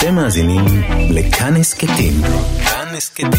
אתם 0.00 0.14
מאזינים 0.14 0.64
לכאן 1.10 1.56
הסכתים. 1.56 2.12
כאן 2.64 2.94
הסכתים. 2.96 3.30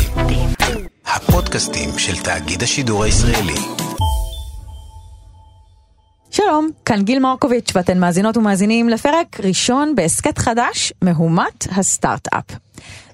הפודקאסטים 1.06 1.90
של 1.98 2.24
תאגיד 2.24 2.64
השידור 2.64 3.04
הישראלי. 3.04 3.60
שלום, 6.32 6.70
כאן 6.86 7.04
גיל 7.04 7.20
מרקוביץ' 7.20 7.72
ואתן 7.76 8.00
מאזינות 8.00 8.38
ומאזינים 8.38 8.90
לפרק 8.90 9.40
ראשון 9.40 9.96
בהסכת 9.96 10.38
חדש, 10.38 10.94
מהומת 11.02 11.68
הסטארט-אפ. 11.72 12.46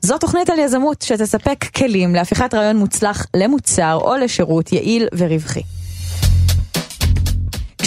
זו 0.02 0.18
תוכנית 0.18 0.50
על 0.50 0.60
יזמות 0.60 1.02
שתספק 1.02 1.66
כלים 1.76 2.16
להפיכת 2.16 2.54
רעיון 2.54 2.78
מוצלח 2.78 3.26
למוצר 3.36 4.00
או 4.02 4.16
לשירות 4.16 4.72
יעיל 4.72 5.08
ורווחי. 5.18 5.62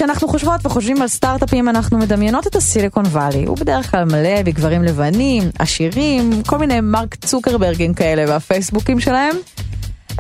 כשאנחנו 0.01 0.29
חושבות 0.29 0.67
וחושבים 0.67 1.03
על 1.03 1.09
סטארט-אפים 1.09 1.69
אנחנו 1.69 1.99
מדמיינות 1.99 2.47
את 2.47 2.57
הסיליקון 2.57 3.07
וואלי, 3.07 3.45
הוא 3.45 3.57
בדרך 3.57 3.91
כלל 3.91 4.05
מלא 4.05 4.43
בגברים 4.43 4.83
לבנים, 4.83 5.43
עשירים, 5.59 6.43
כל 6.47 6.59
מיני 6.59 6.81
מרק 6.81 7.15
צוקרברגים 7.15 7.95
כאלה 7.95 8.25
והפייסבוקים 8.29 9.01
שלהם. 9.01 9.37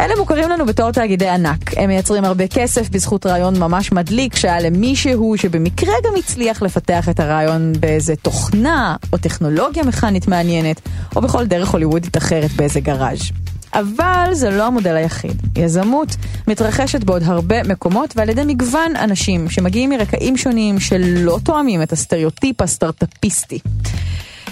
אלה 0.00 0.14
מוכרים 0.18 0.48
לנו 0.48 0.66
בתור 0.66 0.90
תאגידי 0.90 1.28
ענק. 1.28 1.78
הם 1.78 1.88
מייצרים 1.88 2.24
הרבה 2.24 2.48
כסף 2.48 2.88
בזכות 2.88 3.26
רעיון 3.26 3.58
ממש 3.58 3.92
מדליק 3.92 4.36
שהיה 4.36 4.60
למישהו 4.60 5.34
שבמקרה 5.36 5.94
גם 6.04 6.12
הצליח 6.18 6.62
לפתח 6.62 7.08
את 7.08 7.20
הרעיון 7.20 7.72
באיזה 7.80 8.16
תוכנה 8.16 8.96
או 9.12 9.18
טכנולוגיה 9.18 9.82
מכנית 9.82 10.28
מעניינת, 10.28 10.80
או 11.16 11.20
בכל 11.20 11.46
דרך 11.46 11.68
הוליוודית 11.68 12.16
אחרת 12.16 12.50
באיזה 12.50 12.80
גראז'. 12.80 13.49
אבל 13.74 14.30
זה 14.32 14.50
לא 14.50 14.66
המודל 14.66 14.96
היחיד. 14.96 15.42
יזמות 15.56 16.16
מתרחשת 16.48 17.04
בעוד 17.04 17.22
הרבה 17.22 17.62
מקומות 17.62 18.12
ועל 18.16 18.28
ידי 18.28 18.42
מגוון 18.44 18.96
אנשים 18.96 19.50
שמגיעים 19.50 19.90
מרקעים 19.90 20.36
שונים 20.36 20.80
שלא 20.80 21.38
תואמים 21.42 21.82
את 21.82 21.92
הסטריאוטיפ 21.92 22.60
הסטארטאפיסטי. 22.60 23.58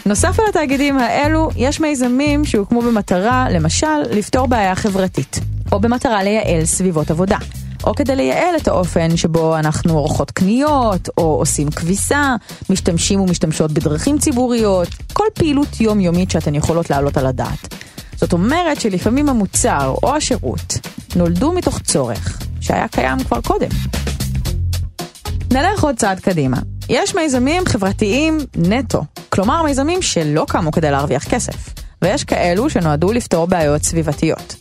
נוסף 0.06 0.40
על 0.40 0.44
התאגידים 0.48 0.98
האלו, 0.98 1.48
יש 1.56 1.80
מיזמים 1.80 2.44
שהוקמו 2.44 2.82
במטרה, 2.82 3.46
למשל, 3.50 4.00
לפתור 4.10 4.46
בעיה 4.46 4.74
חברתית, 4.74 5.40
או 5.72 5.80
במטרה 5.80 6.22
לייעל 6.22 6.64
סביבות 6.64 7.10
עבודה, 7.10 7.38
או 7.84 7.94
כדי 7.94 8.16
לייעל 8.16 8.56
את 8.56 8.68
האופן 8.68 9.16
שבו 9.16 9.56
אנחנו 9.58 9.98
עורכות 9.98 10.30
קניות, 10.30 11.08
או 11.18 11.22
עושים 11.22 11.70
כביסה, 11.70 12.36
משתמשים 12.70 13.20
ומשתמשות 13.20 13.72
בדרכים 13.72 14.18
ציבוריות, 14.18 14.88
כל 15.12 15.26
פעילות 15.34 15.80
יומיומית 15.80 16.30
שאתן 16.30 16.54
יכולות 16.54 16.90
להעלות 16.90 17.16
על 17.16 17.26
הדעת. 17.26 17.74
זאת 18.20 18.32
אומרת 18.32 18.80
שלפעמים 18.80 19.28
המוצר 19.28 19.94
או 20.02 20.16
השירות 20.16 20.78
נולדו 21.16 21.52
מתוך 21.52 21.78
צורך 21.78 22.38
שהיה 22.60 22.88
קיים 22.88 23.18
כבר 23.24 23.40
קודם. 23.40 23.68
נלך 25.52 25.84
עוד 25.84 25.96
צעד 25.96 26.20
קדימה. 26.20 26.56
יש 26.88 27.14
מיזמים 27.14 27.66
חברתיים 27.66 28.38
נטו, 28.56 29.04
כלומר 29.28 29.62
מיזמים 29.62 30.02
שלא 30.02 30.44
קמו 30.48 30.72
כדי 30.72 30.90
להרוויח 30.90 31.24
כסף, 31.24 31.74
ויש 32.02 32.24
כאלו 32.24 32.70
שנועדו 32.70 33.12
לפתור 33.12 33.46
בעיות 33.46 33.82
סביבתיות. 33.82 34.54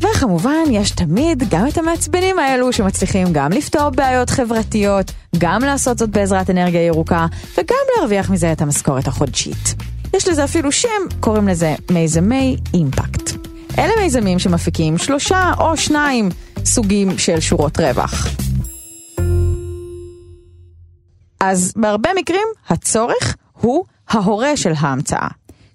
וכמובן, 0.00 0.64
יש 0.70 0.90
תמיד 0.90 1.42
גם 1.50 1.68
את 1.68 1.78
המעצבנים 1.78 2.38
האלו 2.38 2.72
שמצליחים 2.72 3.26
גם 3.32 3.52
לפתור 3.52 3.90
בעיות 3.90 4.30
חברתיות, 4.30 5.12
גם 5.38 5.62
לעשות 5.62 5.98
זאת 5.98 6.10
בעזרת 6.10 6.50
אנרגיה 6.50 6.86
ירוקה, 6.86 7.26
וגם 7.58 7.76
להרוויח 7.96 8.30
מזה 8.30 8.52
את 8.52 8.62
המשכורת 8.62 9.06
החודשית. 9.06 9.74
יש 10.16 10.28
לזה 10.28 10.44
אפילו 10.44 10.72
שם, 10.72 10.88
קוראים 11.20 11.48
לזה 11.48 11.74
מיזמי 11.90 12.56
אימפקט. 12.74 13.30
אלה 13.78 13.92
מיזמים 14.02 14.38
שמפיקים 14.38 14.98
שלושה 14.98 15.52
או 15.58 15.76
שניים 15.76 16.28
סוגים 16.64 17.18
של 17.18 17.40
שורות 17.40 17.80
רווח. 17.80 18.28
אז 21.40 21.72
בהרבה 21.76 22.10
מקרים 22.16 22.48
הצורך 22.68 23.36
הוא 23.52 23.84
ההורה 24.08 24.56
של 24.56 24.72
ההמצאה. 24.76 25.28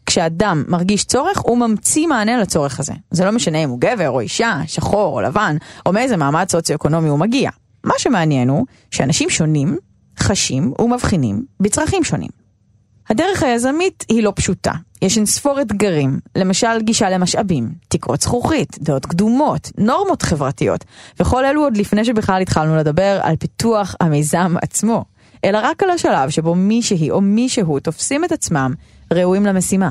כשאדם 0.06 0.64
מרגיש 0.68 1.04
צורך, 1.04 1.40
הוא 1.40 1.58
ממציא 1.58 2.08
מענה 2.08 2.42
לצורך 2.42 2.80
הזה. 2.80 2.94
זה 3.12 3.26
לא 3.26 3.32
משנה 3.32 3.64
אם 3.64 3.70
הוא 3.70 3.80
גבר 3.82 4.10
או 4.10 4.20
אישה, 4.20 4.60
שחור 4.68 5.16
או 5.16 5.22
לבן, 5.22 5.58
או 5.86 5.94
מאיזה 5.94 6.18
מעמד 6.18 6.46
סוציו-אקונומי 6.50 7.10
הוא 7.10 7.20
מגיע. 7.20 7.50
מה 7.84 7.94
שמעניין 7.98 8.50
הוא 8.50 8.66
שאנשים 8.92 9.30
שונים 9.30 9.78
חשים 10.20 10.74
ומבחינים 10.80 11.44
בצרכים 11.60 12.04
שונים. 12.04 12.49
הדרך 13.10 13.44
היזמית 13.44 14.06
היא 14.10 14.24
לא 14.24 14.34
פשוטה. 14.36 14.72
יש 15.02 15.18
אין 15.18 15.26
ספור 15.26 15.62
אתגרים, 15.62 16.20
למשל 16.36 16.82
גישה 16.82 17.10
למשאבים, 17.10 17.70
תקרות 17.88 18.22
זכוכית, 18.22 18.78
דעות 18.80 19.06
קדומות, 19.06 19.72
נורמות 19.78 20.22
חברתיות, 20.22 20.86
וכל 21.20 21.46
אלו 21.46 21.64
עוד 21.64 21.78
לפני 21.78 22.06
שבכלל 22.06 22.42
התחלנו 22.42 22.76
לדבר 22.76 23.20
על 23.24 23.36
פיתוח 23.36 23.96
המיזם 24.00 24.56
עצמו, 24.62 25.06
אלא 25.46 25.60
רק 25.64 25.84
על 25.84 25.90
השלב 25.90 26.30
שבו 26.30 26.56
מישהי 26.56 27.12
או 27.12 27.22
מישהו 27.22 27.80
תופסים 27.80 28.26
את 28.26 28.32
עצמם 28.32 28.74
ראויים 29.14 29.46
למשימה. 29.46 29.90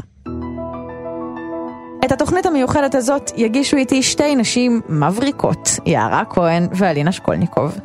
את 2.04 2.12
התוכנית 2.12 2.46
המיוחדת 2.46 2.94
הזאת 2.94 3.30
יגישו 3.36 3.76
איתי 3.76 4.02
שתי 4.02 4.36
נשים 4.36 4.80
מבריקות, 4.88 5.68
יערה 5.86 6.22
כהן 6.24 6.68
ואלינה 6.72 7.12
שקולניקוב. 7.12 7.78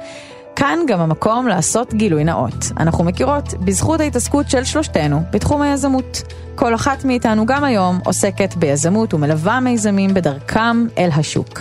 כאן 0.56 0.80
גם 0.88 1.00
המקום 1.00 1.48
לעשות 1.48 1.94
גילוי 1.94 2.24
נאות. 2.24 2.72
אנחנו 2.78 3.04
מכירות 3.04 3.54
בזכות 3.54 4.00
ההתעסקות 4.00 4.50
של 4.50 4.64
שלושתנו 4.64 5.22
בתחום 5.32 5.62
היזמות. 5.62 6.24
כל 6.56 6.76
אחת 6.76 7.06
מאיתנו 7.06 7.46
גם 7.46 7.64
היום 7.64 8.00
עוסקת 8.06 8.56
ביזמות 8.56 9.14
ומלווה 9.14 9.60
מיזמים 9.60 10.14
בדרכם 10.14 10.86
אל 10.98 11.10
השוק. 11.14 11.60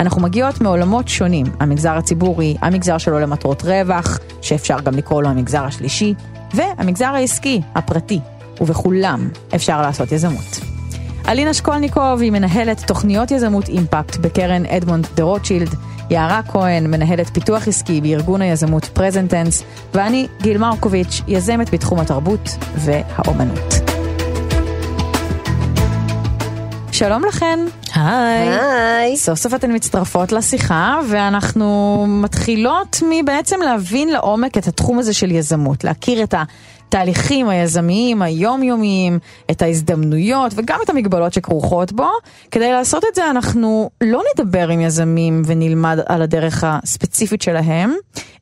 אנחנו 0.00 0.22
מגיעות 0.22 0.60
מעולמות 0.60 1.08
שונים, 1.08 1.46
המגזר 1.60 1.92
הציבורי, 1.92 2.56
המגזר 2.60 2.98
שלו 2.98 3.18
למטרות 3.18 3.62
רווח, 3.62 4.18
שאפשר 4.40 4.80
גם 4.80 4.94
לקרוא 4.94 5.22
לו 5.22 5.28
המגזר 5.28 5.64
השלישי, 5.64 6.14
והמגזר 6.54 7.14
העסקי, 7.14 7.60
הפרטי, 7.74 8.20
ובכולם 8.60 9.28
אפשר 9.54 9.82
לעשות 9.82 10.12
יזמות. 10.12 10.60
אלינה 11.28 11.54
שקולניקוב 11.54 12.20
היא 12.20 12.32
מנהלת 12.32 12.86
תוכניות 12.86 13.30
יזמות 13.30 13.68
impact 13.68 14.16
בקרן 14.16 14.66
אדמונד 14.66 15.06
דה 15.14 15.22
רוטשילד, 15.22 15.74
יערה 16.12 16.40
כהן, 16.42 16.86
מנהלת 16.86 17.30
פיתוח 17.30 17.68
עסקי 17.68 18.00
בארגון 18.00 18.42
היזמות 18.42 18.84
PresenTense, 18.84 19.62
ואני, 19.94 20.26
גיל 20.42 20.58
מרקוביץ', 20.58 21.20
יזמת 21.28 21.74
בתחום 21.74 22.00
התרבות 22.00 22.48
והאומנות. 22.74 23.74
שלום 26.92 27.24
לכן. 27.24 27.58
היי. 27.94 28.48
היי. 28.48 29.16
סוף 29.16 29.38
סוף 29.38 29.54
אתן 29.54 29.74
מצטרפות 29.74 30.32
לשיחה, 30.32 31.00
ואנחנו 31.08 32.04
מתחילות 32.08 33.02
מבעצם 33.10 33.56
להבין 33.64 34.08
לעומק 34.08 34.58
את 34.58 34.66
התחום 34.66 34.98
הזה 34.98 35.14
של 35.14 35.30
יזמות, 35.30 35.84
להכיר 35.84 36.22
את 36.22 36.34
התהליכים 36.92 37.48
היזמיים, 37.48 38.22
היומיומיים, 38.22 39.18
את 39.50 39.62
ההזדמנויות 39.62 40.52
וגם 40.56 40.78
את 40.84 40.90
המגבלות 40.90 41.32
שכרוכות 41.32 41.92
בו. 41.92 42.08
כדי 42.50 42.72
לעשות 42.72 43.04
את 43.10 43.14
זה 43.14 43.30
אנחנו 43.30 43.90
לא 44.00 44.22
נדבר 44.34 44.68
עם 44.68 44.80
יזמים 44.80 45.42
ונלמד 45.46 45.98
על 46.06 46.22
הדרך 46.22 46.64
הספציפית 46.66 47.42
שלהם, 47.42 47.94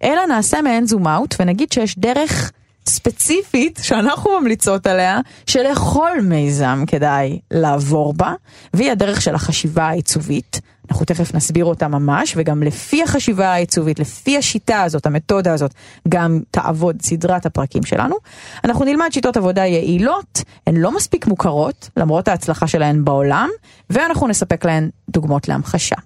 אלא 0.03 0.27
נעשה 0.29 0.63
מעין 0.63 0.87
זום 0.87 1.09
אאוט 1.09 1.35
ונגיד 1.41 1.73
שיש 1.73 1.99
דרך 1.99 2.53
ספציפית 2.89 3.81
שאנחנו 3.83 4.41
ממליצות 4.41 4.87
עליה, 4.87 5.19
שלכל 5.47 6.21
מיזם 6.23 6.85
כדאי 6.87 7.39
לעבור 7.51 8.13
בה, 8.13 8.33
והיא 8.75 8.91
הדרך 8.91 9.23
של 9.23 9.35
החשיבה 9.35 9.85
העיצובית. 9.85 10.61
אנחנו 10.91 11.05
תכף 11.05 11.35
נסביר 11.35 11.65
אותה 11.65 11.89
ממש, 11.89 12.35
וגם 12.37 12.63
לפי 12.63 13.03
החשיבה 13.03 13.49
העיצובית, 13.49 13.99
לפי 13.99 14.39
השיטה 14.39 14.83
הזאת, 14.83 15.07
המתודה 15.07 15.53
הזאת, 15.53 15.75
גם 16.09 16.41
תעבוד 16.51 17.03
סדרת 17.03 17.47
הפרקים 17.47 17.83
שלנו. 17.83 18.17
אנחנו 18.65 18.85
נלמד 18.85 19.09
שיטות 19.13 19.37
עבודה 19.37 19.67
יעילות, 19.67 20.43
הן 20.67 20.77
לא 20.77 20.97
מספיק 20.97 21.27
מוכרות, 21.27 21.91
למרות 21.97 22.29
ההצלחה 22.29 22.67
שלהן 22.67 23.05
בעולם, 23.05 23.49
ואנחנו 23.91 24.29
נספק 24.29 24.65
להן 24.65 24.89
דוגמאות 25.11 25.49
להמחשה. 25.49 25.97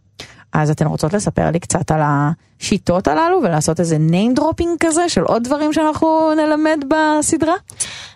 אז 0.55 0.71
אתן 0.71 0.87
רוצות 0.87 1.13
לספר 1.13 1.51
לי 1.51 1.61
קצת 1.61 1.91
על 1.91 2.01
השיטות 2.05 3.09
הללו 3.09 3.41
ולעשות 3.43 3.81
איזה 3.81 3.97
name 4.11 4.39
dropping 4.39 4.77
כזה 4.81 5.09
של 5.09 5.21
עוד 5.21 5.45
דברים 5.45 5.73
שאנחנו 5.73 6.33
נלמד 6.37 6.85
בסדרה? 6.89 7.55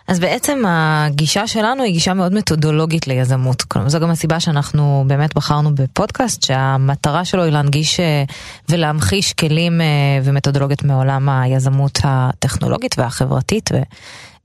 אז 0.07 0.19
בעצם 0.19 0.63
הגישה 0.67 1.47
שלנו 1.47 1.83
היא 1.83 1.93
גישה 1.93 2.13
מאוד 2.13 2.33
מתודולוגית 2.33 3.07
ליזמות. 3.07 3.61
כלומר, 3.61 3.89
זו 3.89 3.99
גם 3.99 4.09
הסיבה 4.09 4.39
שאנחנו 4.39 5.03
באמת 5.07 5.35
בחרנו 5.35 5.75
בפודקאסט, 5.75 6.43
שהמטרה 6.43 7.25
שלו 7.25 7.43
היא 7.43 7.53
להנגיש 7.53 7.99
אה, 7.99 8.23
ולהמחיש 8.69 9.33
כלים 9.33 9.81
אה, 9.81 9.85
ומתודולוגיות 10.23 10.83
מעולם 10.83 11.29
היזמות 11.29 11.99
הטכנולוגית 12.03 12.95
והחברתית. 12.99 13.69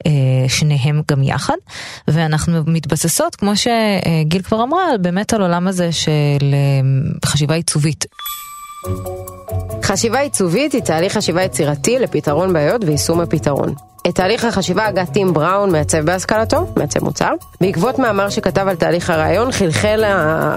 אה, 0.06 0.48
שניהם 0.48 1.02
גם 1.10 1.22
יחד, 1.22 1.56
ואנחנו 2.08 2.60
מתבססות, 2.66 3.36
כמו 3.36 3.52
שגיל 3.56 4.42
כבר 4.42 4.62
אמרה, 4.62 4.98
באמת 5.00 5.32
על 5.32 5.42
עולם 5.42 5.68
הזה 5.68 5.92
של 5.92 6.54
חשיבה 7.24 7.54
עיצובית. 7.54 8.04
חשיבה 9.82 10.20
עיצובית 10.20 10.72
היא 10.72 10.82
תהליך 10.82 11.16
חשיבה 11.16 11.42
יצירתי 11.42 11.98
לפתרון 11.98 12.52
בעיות 12.52 12.84
ויישום 12.84 13.20
הפתרון. 13.20 13.74
את 14.08 14.14
תהליך 14.14 14.44
החשיבה 14.44 14.86
הגה 14.86 15.06
טים 15.06 15.34
בראון, 15.34 15.72
מעצב 15.72 15.98
בהשכלתו, 15.98 16.66
מעצב 16.76 17.04
מוצר. 17.04 17.30
בעקבות 17.60 17.98
מאמר 17.98 18.28
שכתב 18.28 18.68
על 18.68 18.76
תהליך 18.76 19.10
הרעיון, 19.10 19.52
חלחל, 19.52 20.02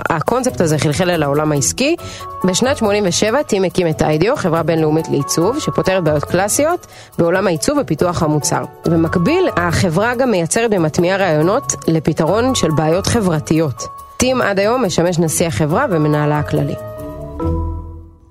הקונספט 0.10 0.62
הזה 0.62 0.78
חלחל 0.78 1.10
אל 1.10 1.24
העולם 1.24 1.52
העסקי. 1.52 1.96
בשנת 2.44 2.78
87 2.78 3.44
טים 3.44 3.64
הקים 3.64 3.88
את 3.88 4.02
איידיו, 4.02 4.36
חברה 4.36 4.64
בינלאומית 4.64 5.08
לעיצוב, 5.10 5.60
שפותרת 5.60 6.04
בעיות 6.04 6.24
קלאסיות 6.24 6.88
בעולם 7.18 7.48
העיצוב 7.48 7.78
ופיתוח 7.82 8.24
המוצר. 8.24 8.64
במקביל, 8.86 9.50
החברה 9.56 10.16
גם 10.16 10.32
מייצרת 10.32 10.72
ומטמיעה 10.74 11.18
רעיונות 11.18 11.74
לפתרון 11.88 12.56
של 12.56 12.72
בעיות 12.72 13.08
חברתיות. 13.08 13.88
טים 14.18 14.42
עד 14.42 14.60
היום 14.60 14.86
משמש 14.86 15.20
נשיא 15.20 15.48
החברה 15.48 15.86
ומנהלה 15.90 16.40
הכללי. 16.40 16.76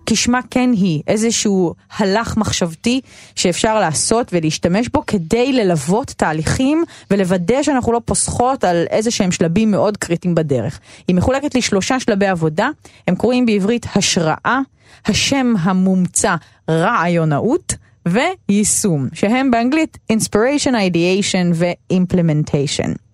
כשמה 0.07 0.41
כן 0.51 0.71
היא, 0.73 1.03
איזשהו 1.07 1.75
הלך 1.97 2.37
מחשבתי 2.37 3.01
שאפשר 3.35 3.81
לעשות 3.81 4.31
ולהשתמש 4.33 4.89
בו 4.89 5.03
כדי 5.07 5.53
ללוות 5.53 6.15
תהליכים 6.17 6.85
ולוודא 7.11 7.63
שאנחנו 7.63 7.93
לא 7.93 8.01
פוסחות 8.05 8.65
על 8.65 8.87
איזה 8.91 9.11
שהם 9.11 9.33
שלבים 9.33 9.71
מאוד 9.71 9.97
קריטיים 9.97 10.35
בדרך. 10.35 10.81
היא 11.09 11.17
מחולקת 11.17 11.55
לשלושה 11.55 12.01
שלבי 12.01 12.27
עבודה, 12.27 12.69
הם 13.09 13.17
קוראים 13.17 13.47
בעברית 13.47 13.87
השראה, 13.95 14.61
השם 15.07 15.55
המומצא 15.61 16.35
רעיונאות 16.71 17.75
ויישום, 18.07 19.09
שהם 19.13 19.51
באנגלית 19.51 19.99
inspiration, 20.13 20.71
ideation 20.71 21.55
ו-implementation. 21.55 23.07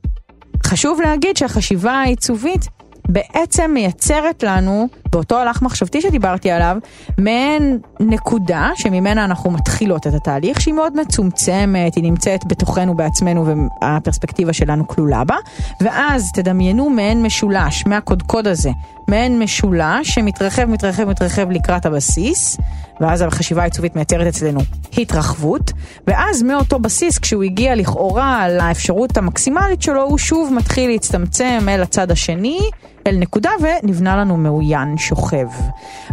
חשוב 0.66 1.00
להגיד 1.00 1.36
שהחשיבה 1.36 1.92
העיצובית 1.92 2.60
בעצם 3.08 3.70
מייצרת 3.74 4.42
לנו, 4.42 4.88
באותו 5.12 5.38
הלך 5.38 5.62
מחשבתי 5.62 6.00
שדיברתי 6.00 6.50
עליו, 6.50 6.76
מעין 7.18 7.78
נקודה 8.00 8.70
שממנה 8.74 9.24
אנחנו 9.24 9.50
מתחילות 9.50 10.06
את 10.06 10.14
התהליך, 10.14 10.60
שהיא 10.60 10.74
מאוד 10.74 11.00
מצומצמת, 11.00 11.94
היא 11.94 12.04
נמצאת 12.04 12.44
בתוכנו 12.46 12.94
בעצמנו 12.94 13.46
והפרספקטיבה 13.82 14.52
שלנו 14.52 14.88
כלולה 14.88 15.24
בה, 15.24 15.36
ואז 15.80 16.32
תדמיינו 16.34 16.90
מעין 16.90 17.22
משולש 17.22 17.86
מהקודקוד 17.86 18.46
הזה, 18.46 18.70
מעין 19.08 19.38
משולש 19.38 20.10
שמתרחב, 20.10 20.64
מתרחב, 20.64 21.04
מתרחב 21.04 21.50
לקראת 21.50 21.86
הבסיס, 21.86 22.56
ואז 23.00 23.22
החשיבה 23.22 23.62
העיצובית 23.62 23.96
מייצרת 23.96 24.26
אצלנו 24.26 24.60
התרחבות, 24.98 25.72
ואז 26.06 26.42
מאותו 26.42 26.78
בסיס, 26.78 27.18
כשהוא 27.18 27.42
הגיע 27.42 27.74
לכאורה 27.74 28.48
לאפשרות 28.48 29.16
המקסימלית 29.16 29.82
שלו, 29.82 30.02
הוא 30.02 30.18
שוב 30.18 30.52
מתחיל 30.54 30.90
להצטמצם 30.90 31.58
אל 31.68 31.82
הצד 31.82 32.10
השני, 32.10 32.60
אל 33.06 33.16
נקודה, 33.16 33.50
ונבנה 33.60 34.16
לנו 34.16 34.36
מעוין 34.36 34.98
שוכב. 34.98 35.48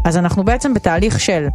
אז 0.06 0.18
אנחנו 0.18 0.44
בעצם 0.44 0.74
בתהליך 0.74 1.19
של 1.19 1.47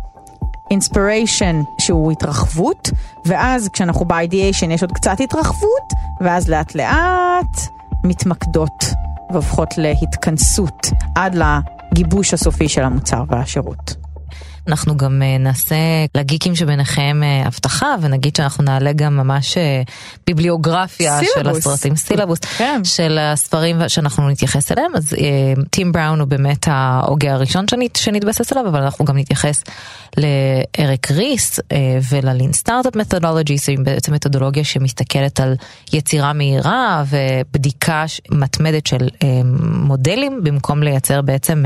אינספיריישן 0.71 1.63
שהוא 1.79 2.13
התרחבות, 2.13 2.91
ואז 3.27 3.69
כשאנחנו 3.69 4.05
באידיאשן 4.05 4.71
יש 4.71 4.83
עוד 4.83 4.93
קצת 4.93 5.21
התרחבות, 5.21 5.93
ואז 6.21 6.49
לאט 6.49 6.75
לאט 6.75 7.61
מתמקדות 8.05 8.85
והופכות 9.33 9.79
להתכנסות 9.79 10.87
עד 11.15 11.35
לגיבוש 11.35 12.35
הסופי 12.35 12.69
של 12.69 12.83
המוצר 12.83 13.25
והשירות. 13.29 14.04
אנחנו 14.69 14.97
גם 14.97 15.23
אה, 15.23 15.39
נעשה 15.39 15.77
לגיקים 16.15 16.55
שביניכם 16.55 17.21
אה, 17.23 17.47
הבטחה 17.47 17.95
ונגיד 18.01 18.37
שאנחנו 18.37 18.65
נעלה 18.65 18.93
גם 18.93 19.17
ממש 19.17 19.59
אה, 19.59 19.83
ביבליוגרפיה 20.27 21.19
סילבוס. 21.19 21.35
של 21.35 21.49
הסרטים, 21.49 21.97
סילבוס 21.97 22.39
כן. 22.39 22.81
של 22.85 23.19
הספרים 23.21 23.89
שאנחנו 23.89 24.29
נתייחס 24.29 24.73
אליהם, 24.73 24.97
אז 24.97 25.15
טים 25.71 25.93
בראון 25.93 26.21
הוא 26.21 26.29
באמת 26.29 26.69
ההוגה 26.71 27.33
הראשון 27.33 27.69
שנית, 27.69 27.97
שנתבסס 27.97 28.53
עליו, 28.53 28.69
אבל 28.69 28.83
אנחנו 28.83 29.05
גם 29.05 29.19
נתייחס 29.19 29.63
לאריק 30.17 31.11
ריס 31.11 31.61
וללין 32.11 32.53
סטארט-אפ 32.53 32.97
מתודולוגי, 32.97 33.59
שהיא 33.59 33.79
בעצם 33.83 34.15
מתודולוגיה 34.15 34.65
שמסתכלת 34.65 35.41
על 35.41 35.55
יצירה 35.93 36.33
מהירה 36.33 37.05
ובדיקה 37.09 38.05
מתמדת 38.31 38.87
של 38.87 39.09
מודלים 39.63 40.41
במקום 40.43 40.83
לייצר 40.83 41.23
בעצם 41.23 41.65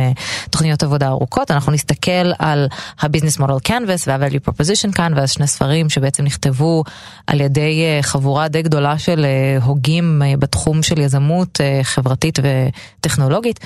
תוכניות 0.51 0.83
עבודה 0.83 1.09
ארוכות, 1.09 1.51
אנחנו 1.51 1.73
נסתכל 1.73 2.33
על 2.39 2.69
הביזנס 3.01 3.39
מודל 3.39 3.59
קנבס 3.63 4.09
וה-value 4.09 4.49
proposition 4.49 4.97
canvas, 4.97 5.27
שני 5.27 5.47
ספרים 5.47 5.89
שבעצם 5.89 6.25
נכתבו 6.25 6.85
על 7.27 7.41
ידי 7.41 7.83
אה, 7.85 8.03
חבורה 8.03 8.49
די 8.49 8.63
גדולה 8.63 8.99
של 8.99 9.25
אה, 9.25 9.65
הוגים 9.65 10.23
אה, 10.23 10.37
בתחום 10.39 10.83
של 10.83 10.99
יזמות 11.01 11.61
חברתית 11.83 12.39
וטכנולוגית. 12.43 13.61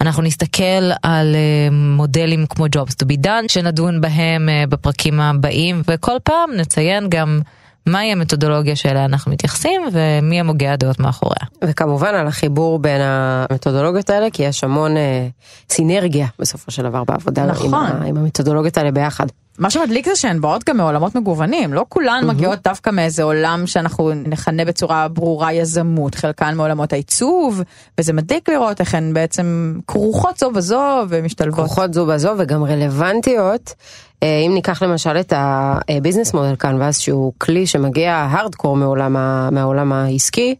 אנחנו 0.00 0.22
נסתכל 0.22 0.90
על 1.02 1.36
מודלים 1.72 2.46
כמו 2.46 2.66
Jobs 2.66 2.94
to 3.02 3.06
be 3.06 3.26
done 3.26 3.48
שנדון 3.48 4.00
בהם 4.00 4.48
בפרקים 4.68 5.20
הבאים 5.20 5.82
וכל 5.86 6.16
פעם 6.24 6.50
נציין 6.56 7.08
גם 7.08 7.40
מהי 7.86 8.12
המתודולוגיה 8.12 8.76
שאליה 8.76 9.04
אנחנו 9.04 9.32
מתייחסים 9.32 9.82
ומי 9.92 10.40
המוגי 10.40 10.68
הדעות 10.68 11.00
מאחוריה. 11.00 11.46
וכמובן 11.64 12.14
על 12.14 12.26
החיבור 12.26 12.78
בין 12.78 13.00
המתודולוגיות 13.04 14.10
האלה 14.10 14.30
כי 14.30 14.42
יש 14.42 14.64
המון 14.64 14.96
אה, 14.96 15.28
סינרגיה 15.70 16.26
בסופו 16.38 16.70
של 16.70 16.82
דבר 16.82 17.04
בעבודה 17.04 17.46
נכון. 17.46 17.74
עם, 17.74 18.02
עם 18.02 18.16
המתודולוגיות 18.16 18.78
האלה 18.78 18.90
ביחד. 18.90 19.26
מה 19.60 19.70
שמדליק 19.70 20.06
זה 20.06 20.16
שהן 20.16 20.40
באות 20.40 20.64
גם 20.68 20.76
מעולמות 20.76 21.14
מגוונים, 21.14 21.72
לא 21.72 21.84
כולן 21.88 22.20
mm-hmm. 22.22 22.26
מגיעות 22.26 22.58
דווקא 22.64 22.90
מאיזה 22.90 23.22
עולם 23.22 23.66
שאנחנו 23.66 24.12
נכנה 24.14 24.64
בצורה 24.64 25.08
ברורה 25.08 25.52
יזמות, 25.52 26.14
חלקן 26.14 26.54
מעולמות 26.54 26.92
העיצוב, 26.92 27.62
וזה 27.98 28.12
מדליק 28.12 28.48
לראות 28.48 28.80
איך 28.80 28.94
הן 28.94 29.14
בעצם 29.14 29.74
כרוכות 29.86 30.38
זו 30.38 30.50
בזו 30.50 31.04
ומשתלבות. 31.08 31.58
כרוכות 31.58 31.94
זו 31.94 32.06
בזו 32.06 32.34
וגם 32.38 32.64
רלוונטיות. 32.64 33.74
אה, 34.22 34.42
אם 34.46 34.54
ניקח 34.54 34.82
למשל 34.82 35.16
את 35.20 35.32
הביזנס 35.36 36.34
מודל 36.34 36.54
קנבאס 36.54 36.98
שהוא 36.98 37.32
כלי 37.38 37.66
שמגיע 37.66 38.14
הארדקור 38.14 38.76
מעולם, 38.76 39.12
מהעולם 39.52 39.92
העסקי, 39.92 40.54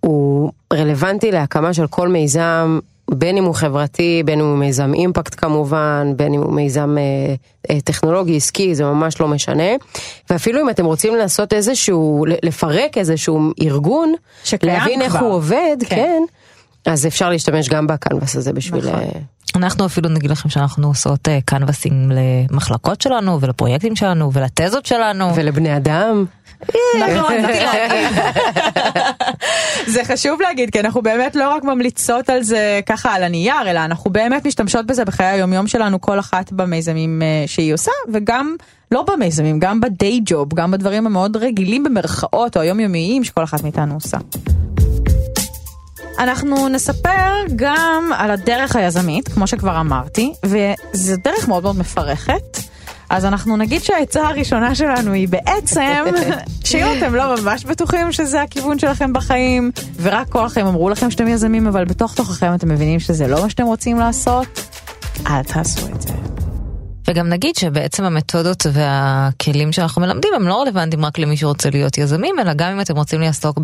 הוא 0.00 0.52
רלוונטי 0.72 1.32
להקמה 1.32 1.74
של 1.74 1.86
כל 1.86 2.08
מיזם 2.08 2.78
בין 3.10 3.36
אם 3.36 3.44
הוא 3.44 3.54
חברתי, 3.54 4.22
בין 4.24 4.40
אם 4.40 4.46
הוא 4.46 4.58
מיזם 4.58 4.94
אימפקט 4.94 5.34
כמובן, 5.38 6.12
בין 6.16 6.34
אם 6.34 6.42
הוא 6.42 6.52
מיזם 6.52 6.96
אה, 6.98 7.34
אה, 7.70 7.80
טכנולוגי 7.80 8.36
עסקי, 8.36 8.74
זה 8.74 8.84
ממש 8.84 9.20
לא 9.20 9.28
משנה. 9.28 9.70
ואפילו 10.30 10.60
אם 10.60 10.70
אתם 10.70 10.84
רוצים 10.84 11.16
לעשות 11.16 11.52
איזשהו, 11.52 12.24
לפרק 12.42 12.98
איזשהו 12.98 13.40
ארגון, 13.62 14.12
להבין 14.62 14.94
כבר. 14.94 15.04
איך 15.04 15.22
הוא 15.22 15.32
עובד, 15.32 15.76
כן. 15.80 15.96
כן, 15.96 16.22
אז 16.92 17.06
אפשר 17.06 17.30
להשתמש 17.30 17.68
גם 17.68 17.86
בקנבס 17.86 18.36
הזה 18.36 18.52
בשביל... 18.52 18.88
נכון. 18.88 19.00
אה, 19.00 19.08
אנחנו 19.54 19.86
אפילו 19.86 20.08
נגיד 20.08 20.30
לכם 20.30 20.48
שאנחנו 20.48 20.88
עושות 20.88 21.28
קנבסים 21.44 22.12
למחלקות 22.50 23.00
שלנו 23.00 23.40
ולפרויקטים 23.40 23.96
שלנו 23.96 24.32
ולתזות 24.32 24.86
שלנו. 24.86 25.34
ולבני 25.34 25.76
אדם. 25.76 26.24
נכון, 26.68 27.34
זה 29.86 30.04
חשוב 30.04 30.40
להגיד 30.40 30.70
כי 30.70 30.80
אנחנו 30.80 31.02
באמת 31.02 31.36
לא 31.36 31.54
רק 31.54 31.64
ממליצות 31.64 32.30
על 32.30 32.42
זה 32.42 32.80
ככה 32.86 33.14
על 33.14 33.22
הנייר 33.22 33.70
אלא 33.70 33.80
אנחנו 33.80 34.10
באמת 34.10 34.46
משתמשות 34.46 34.86
בזה 34.86 35.04
בחיי 35.04 35.26
היומיום 35.26 35.66
שלנו 35.66 36.00
כל 36.00 36.18
אחת 36.18 36.52
במיזמים 36.52 37.22
אה, 37.22 37.44
שהיא 37.46 37.74
עושה 37.74 37.92
וגם 38.12 38.56
לא 38.92 39.04
במיזמים 39.12 39.60
גם 39.60 39.80
בדיי 39.80 40.20
ג'וב 40.24 40.54
גם 40.54 40.70
בדברים 40.70 41.06
המאוד 41.06 41.36
רגילים 41.36 41.84
במרכאות 41.84 42.56
או 42.56 42.62
היומיומיים 42.62 43.24
שכל 43.24 43.44
אחת 43.44 43.62
מאיתנו 43.62 43.94
עושה. 43.94 44.18
אנחנו 46.18 46.68
נספר 46.68 47.32
גם 47.56 48.10
על 48.16 48.30
הדרך 48.30 48.76
היזמית, 48.76 49.28
כמו 49.28 49.46
שכבר 49.46 49.80
אמרתי, 49.80 50.32
וזו 50.44 51.16
דרך 51.24 51.48
מאוד 51.48 51.62
מאוד 51.62 51.78
מפרכת. 51.78 52.58
אז 53.10 53.24
אנחנו 53.24 53.56
נגיד 53.56 53.82
שהעצה 53.82 54.28
הראשונה 54.28 54.74
שלנו 54.74 55.12
היא 55.12 55.28
בעצם, 55.28 56.04
שאם 56.64 56.86
אתם 56.98 57.14
לא 57.14 57.34
ממש 57.42 57.64
בטוחים 57.64 58.12
שזה 58.12 58.42
הכיוון 58.42 58.78
שלכם 58.78 59.12
בחיים, 59.12 59.70
ורק 60.02 60.28
כולכם 60.28 60.66
אמרו 60.66 60.90
לכם 60.90 61.10
שאתם 61.10 61.28
יזמים, 61.28 61.66
אבל 61.66 61.84
בתוך 61.84 62.14
תוככם 62.14 62.54
אתם 62.54 62.68
מבינים 62.68 63.00
שזה 63.00 63.26
לא 63.26 63.42
מה 63.42 63.50
שאתם 63.50 63.64
רוצים 63.64 63.98
לעשות, 63.98 64.46
אל 65.26 65.42
תעשו 65.42 65.86
את 65.88 66.02
זה. 66.02 66.23
וגם 67.08 67.28
נגיד 67.28 67.56
שבעצם 67.56 68.04
המתודות 68.04 68.66
והכלים 68.72 69.72
שאנחנו 69.72 70.02
מלמדים 70.02 70.30
הם 70.34 70.48
לא 70.48 70.62
רלוונטיים 70.62 71.04
רק 71.04 71.18
למי 71.18 71.36
שרוצה 71.36 71.70
להיות 71.70 71.98
יזמים, 71.98 72.38
אלא 72.38 72.54
גם 72.54 72.70
אם 72.70 72.80
אתם 72.80 72.96
רוצים 72.96 73.20
לעסוק 73.20 73.58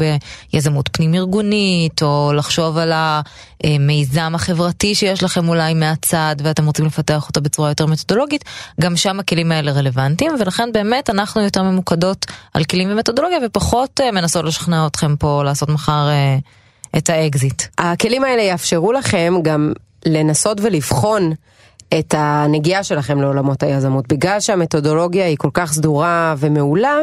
ביזמות 0.53 0.89
פנים 0.93 1.15
ארגונית, 1.15 2.03
או 2.03 2.33
לחשוב 2.35 2.79
על 2.79 2.93
המיזם 3.65 4.33
החברתי 4.35 4.95
שיש 4.95 5.23
לכם 5.23 5.49
אולי 5.49 5.75
מהצד, 5.75 6.37
ואתם 6.43 6.67
רוצים 6.67 6.87
לפתח 6.87 7.29
אותו 7.29 7.41
בצורה 7.41 7.69
יותר 7.69 7.87
מתודולוגית, 7.87 8.45
גם 8.81 8.97
שם 8.97 9.21
הכלים 9.21 9.53
האלה 9.53 9.73
רלוונטיים, 9.73 10.33
ולכן 10.41 10.73
באמת 10.73 11.11
אנחנו 11.11 11.41
יותר 11.41 11.63
ממוקדות 11.63 12.27
על 12.55 12.65
כלים 12.65 12.93
ומתודולוגיה, 12.93 13.39
ופחות 13.47 14.01
אה, 14.01 14.13
מנסות 14.13 14.45
לשכנע 14.45 14.87
אתכם 14.87 15.17
פה 15.17 15.43
לעשות 15.45 15.69
מחר 15.69 16.09
אה, 16.09 16.39
את 16.97 17.11
האקזיט. 17.11 17.63
הכלים 17.79 18.25
האלה 18.25 18.43
יאפשרו 18.43 18.93
לכם 18.93 19.35
גם 19.43 19.73
לנסות 20.07 20.61
ולבחון. 20.61 21.33
את 21.99 22.15
הנגיעה 22.19 22.85
שלכם 22.85 23.21
לעולמות 23.21 23.63
היזמות. 23.63 24.09
בגלל 24.09 24.41
שהמתודולוגיה 24.41 25.27
היא 25.27 25.37
כל 25.37 25.51
כך 25.55 25.73
סדורה 25.73 26.35
ומעולה, 26.39 26.97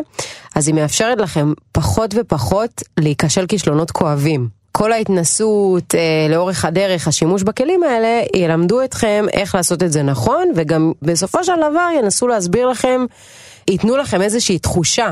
אז 0.55 0.67
היא 0.67 0.75
מאפשרת 0.75 1.17
לכם 1.17 1.53
פחות 1.71 2.13
ופחות 2.17 2.83
להיכשל 2.97 3.45
כישלונות 3.45 3.91
כואבים. 3.91 4.47
כל 4.71 4.91
ההתנסות 4.91 5.95
אה, 5.95 6.27
לאורך 6.29 6.65
הדרך, 6.65 7.07
השימוש 7.07 7.43
בכלים 7.43 7.83
האלה, 7.83 8.21
ילמדו 8.35 8.83
אתכם 8.83 9.25
איך 9.33 9.55
לעשות 9.55 9.83
את 9.83 9.91
זה 9.91 10.03
נכון, 10.03 10.51
וגם 10.55 10.91
בסופו 11.01 11.43
של 11.43 11.53
דבר 11.55 11.87
ינסו 11.99 12.27
להסביר 12.27 12.67
לכם, 12.67 13.05
ייתנו 13.67 13.97
לכם 13.97 14.21
איזושהי 14.21 14.59
תחושה, 14.59 15.11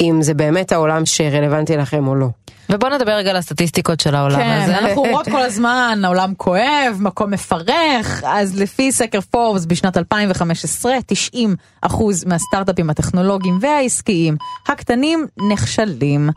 אם 0.00 0.22
זה 0.22 0.34
באמת 0.34 0.72
העולם 0.72 1.06
שרלוונטי 1.06 1.76
לכם 1.76 2.06
או 2.08 2.14
לא. 2.14 2.26
ובוא 2.70 2.88
נדבר 2.88 3.12
רגע 3.12 3.30
על 3.30 3.36
הסטטיסטיקות 3.36 4.00
של 4.00 4.14
העולם 4.14 4.36
כן, 4.36 4.60
הזה. 4.62 4.78
אנחנו 4.78 5.04
אומרות 5.06 5.28
כל 5.28 5.42
הזמן, 5.42 6.00
העולם 6.04 6.34
כואב, 6.36 6.98
מקום 7.00 7.30
מפרך, 7.30 8.22
אז 8.26 8.60
לפי 8.60 8.92
סקר 8.92 9.20
פורבס 9.20 9.66
בשנת 9.66 9.96
2015, 9.96 10.92
90 11.06 11.56
אחוז 11.80 12.24
מהסטארט-אפים 12.24 12.90
הטכנולוגיים 12.90 13.58
והעסקיים 13.60 14.36
הקטנים 14.68 15.26
נכשלים. 15.50 16.30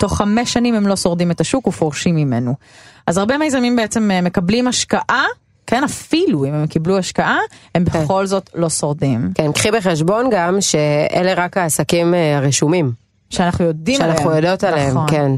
תוך 0.00 0.16
חמש 0.16 0.52
שנים 0.52 0.74
הם 0.74 0.86
לא 0.86 0.96
שורדים 0.96 1.30
את 1.30 1.40
השוק 1.40 1.66
ופורשים 1.66 2.16
ממנו. 2.16 2.54
אז 3.06 3.18
הרבה 3.18 3.38
מיזמים 3.38 3.76
בעצם 3.76 4.10
אה, 4.10 4.20
מקבלים 4.20 4.68
השקעה, 4.68 5.24
כן, 5.68 5.84
אפילו 5.84 6.44
אם 6.44 6.54
הם 6.54 6.66
קיבלו 6.66 6.98
השקעה, 6.98 7.38
הם 7.74 7.84
בכל 7.84 8.26
זאת 8.26 8.50
לא 8.54 8.70
שורדים. 8.70 9.30
כן, 9.34 9.52
קחי 9.52 9.70
בחשבון 9.70 10.28
גם 10.32 10.60
שאלה 10.60 11.34
רק 11.36 11.56
העסקים 11.56 12.14
אה, 12.14 12.36
הרשומים. 12.36 12.92
שאנחנו 13.30 13.64
יודעים 13.64 14.00
עליהם. 14.00 14.16
שאנחנו 14.16 14.36
יודעות 14.36 14.64
עליהם, 14.64 14.90
נכון. 14.90 15.06
כן. 15.10 15.30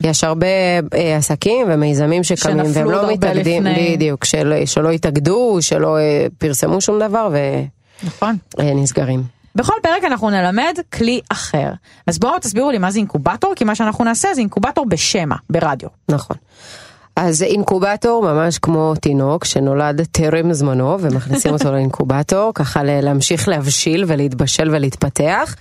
יש 0.00 0.24
הרבה 0.24 0.46
אה, 0.94 1.16
עסקים 1.16 1.66
ומיזמים 1.70 2.24
שקמים 2.24 2.66
והם 2.74 2.90
לא 2.90 3.12
מתאגדים. 3.12 3.66
בדיוק, 3.76 4.24
של, 4.24 4.62
שלא 4.66 4.90
התאגדו, 4.90 5.58
שלא 5.60 5.98
אה, 5.98 6.26
פרסמו 6.38 6.80
שום 6.80 6.98
דבר 6.98 7.32
נכון. 8.02 8.36
ונסגרים. 8.58 9.22
בכל 9.54 9.74
פרק 9.82 10.04
אנחנו 10.04 10.30
נלמד 10.30 10.78
כלי 10.92 11.20
אחר. 11.28 11.70
אז 12.06 12.18
בואו 12.18 12.38
תסבירו 12.38 12.70
לי 12.70 12.78
מה 12.78 12.90
זה 12.90 12.98
אינקובטור, 12.98 13.54
כי 13.56 13.64
מה 13.64 13.74
שאנחנו 13.74 14.04
נעשה 14.04 14.34
זה 14.34 14.40
אינקובטור 14.40 14.86
בשמע, 14.86 15.36
ברדיו. 15.50 15.88
נכון. 16.08 16.36
אז 17.22 17.42
אינקובטור 17.42 18.22
ממש 18.22 18.58
כמו 18.58 18.94
תינוק 19.00 19.44
שנולד 19.44 20.04
טרם 20.04 20.52
זמנו 20.52 21.00
ומכניסים 21.00 21.52
אותו 21.52 21.72
לאינקובטור 21.72 22.52
ככה 22.54 22.82
להמשיך 22.82 23.48
להבשיל 23.48 24.04
ולהתבשל 24.06 24.68
ולהתפתח. 24.70 25.56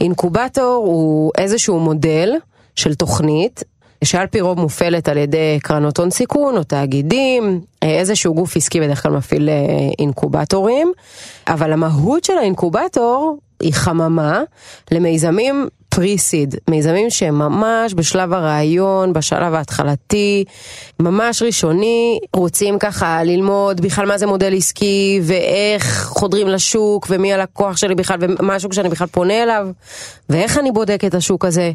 אינקובטור 0.00 0.84
הוא 0.86 1.32
איזשהו 1.38 1.80
מודל 1.80 2.32
של 2.76 2.94
תוכנית 2.94 3.62
שעל 4.04 4.26
פי 4.26 4.40
רוב 4.40 4.60
מופעלת 4.60 5.08
על 5.08 5.16
ידי 5.16 5.58
קרנות 5.62 5.98
הון 5.98 6.10
סיכון 6.10 6.56
או 6.56 6.64
תאגידים, 6.64 7.60
איזשהו 7.82 8.34
גוף 8.34 8.56
עסקי 8.56 8.80
בדרך 8.80 9.02
כלל 9.02 9.12
מפעיל 9.12 9.48
אה, 9.48 9.54
אינקובטורים, 9.98 10.92
אבל 11.48 11.72
המהות 11.72 12.24
של 12.24 12.38
האינקובטור 12.38 13.38
היא 13.60 13.72
חממה 13.74 14.42
למיזמים 14.90 15.68
פרי-סיד, 15.94 16.54
מיזמים 16.70 17.10
שהם 17.10 17.38
ממש 17.38 17.94
בשלב 17.94 18.32
הרעיון, 18.32 19.12
בשלב 19.12 19.54
ההתחלתי, 19.54 20.44
ממש 21.00 21.42
ראשוני, 21.42 22.18
רוצים 22.36 22.78
ככה 22.78 23.24
ללמוד 23.24 23.80
בכלל 23.80 24.06
מה 24.06 24.18
זה 24.18 24.26
מודל 24.26 24.56
עסקי 24.56 25.20
ואיך 25.22 26.04
חודרים 26.04 26.48
לשוק 26.48 27.06
ומי 27.10 27.32
הלקוח 27.32 27.76
שלי 27.76 27.94
בכלל 27.94 28.18
ומה 28.20 28.54
השוק 28.54 28.72
שאני 28.72 28.88
בכלל 28.88 29.06
פונה 29.06 29.42
אליו 29.42 29.68
ואיך 30.28 30.58
אני 30.58 30.72
בודק 30.72 31.02
את 31.06 31.14
השוק 31.14 31.44
הזה 31.44 31.72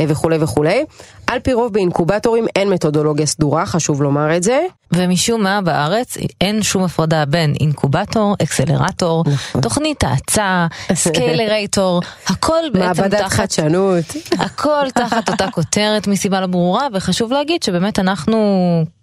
אה, 0.00 0.04
וכולי 0.08 0.36
וכולי. 0.40 0.84
על 1.26 1.40
פי 1.40 1.52
רוב 1.52 1.72
באינקובטורים 1.72 2.46
אין 2.56 2.70
מתודולוגיה 2.70 3.26
סדורה, 3.26 3.66
חשוב 3.66 4.02
לומר 4.02 4.36
את 4.36 4.42
זה. 4.42 4.60
ומשום 4.92 5.42
מה 5.42 5.60
בארץ 5.60 6.16
אין 6.40 6.62
שום 6.62 6.84
הפרדה 6.84 7.24
בין 7.24 7.54
אינקובטור, 7.60 8.36
אקסלרטור, 8.42 9.24
נכון. 9.26 9.60
תוכנית 9.60 10.04
האצה, 10.04 10.66
scalerator, 10.94 12.00
הכל 12.26 12.62
בעצם 12.72 13.08
תחת, 13.08 13.50
חדשנות. 13.60 14.04
הכל 14.38 14.90
תחת 14.94 15.28
אותה 15.28 15.50
כותרת 15.50 16.06
מסיבה 16.06 16.40
לא 16.40 16.46
ברורה, 16.46 16.86
וחשוב 16.92 17.32
להגיד 17.32 17.62
שבאמת 17.62 17.98
אנחנו 17.98 18.36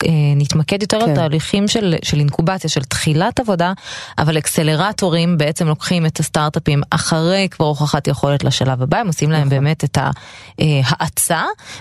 אה, 0.04 0.10
נתמקד 0.36 0.82
יותר 0.82 1.00
כן. 1.00 1.10
על 1.10 1.16
תהליכים 1.16 1.68
של, 1.68 1.96
של 2.04 2.20
אינקובציה, 2.20 2.70
של 2.70 2.84
תחילת 2.84 3.40
עבודה, 3.40 3.74
אבל 4.18 4.38
אקסלרטורים 4.38 5.38
בעצם 5.38 5.68
לוקחים 5.68 6.06
את 6.06 6.20
הסטארט-אפים 6.20 6.82
אחרי 6.90 7.48
כבר 7.52 7.66
הוכחת 7.66 8.08
יכולת 8.08 8.44
לשלב 8.44 8.82
הבא, 8.82 8.98
הם 8.98 9.08
עושים 9.08 9.30
נכון. 9.30 9.40
להם 9.40 9.50
באמת 9.50 9.84
את 9.84 9.98
ה- 9.98 10.12
אה, 10.60 10.82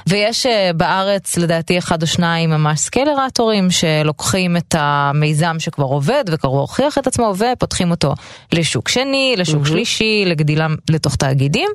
ויש 0.07 0.47
אה, 0.47 0.71
בארץ 0.75 1.37
לדעתי 1.37 1.79
אחד 1.79 2.03
או 2.03 2.07
שניים 2.07 2.51
ממש 2.51 2.81
סקיילרטורים 2.81 3.71
שלוקחים 3.71 4.57
את 4.57 4.75
המיזם 4.79 5.57
שכבר 5.59 5.85
עובד 5.85 6.25
וכבר 6.29 6.51
הוכיח 6.51 6.99
את 6.99 7.07
עצמו 7.07 7.33
ופותחים 7.39 7.91
אותו 7.91 8.15
לשוק 8.53 8.89
שני, 8.89 9.35
לשוק 9.39 9.67
שלישי, 9.67 10.25
לגדילה 10.27 10.67
לתוך 10.91 11.17
תאגידים, 11.17 11.69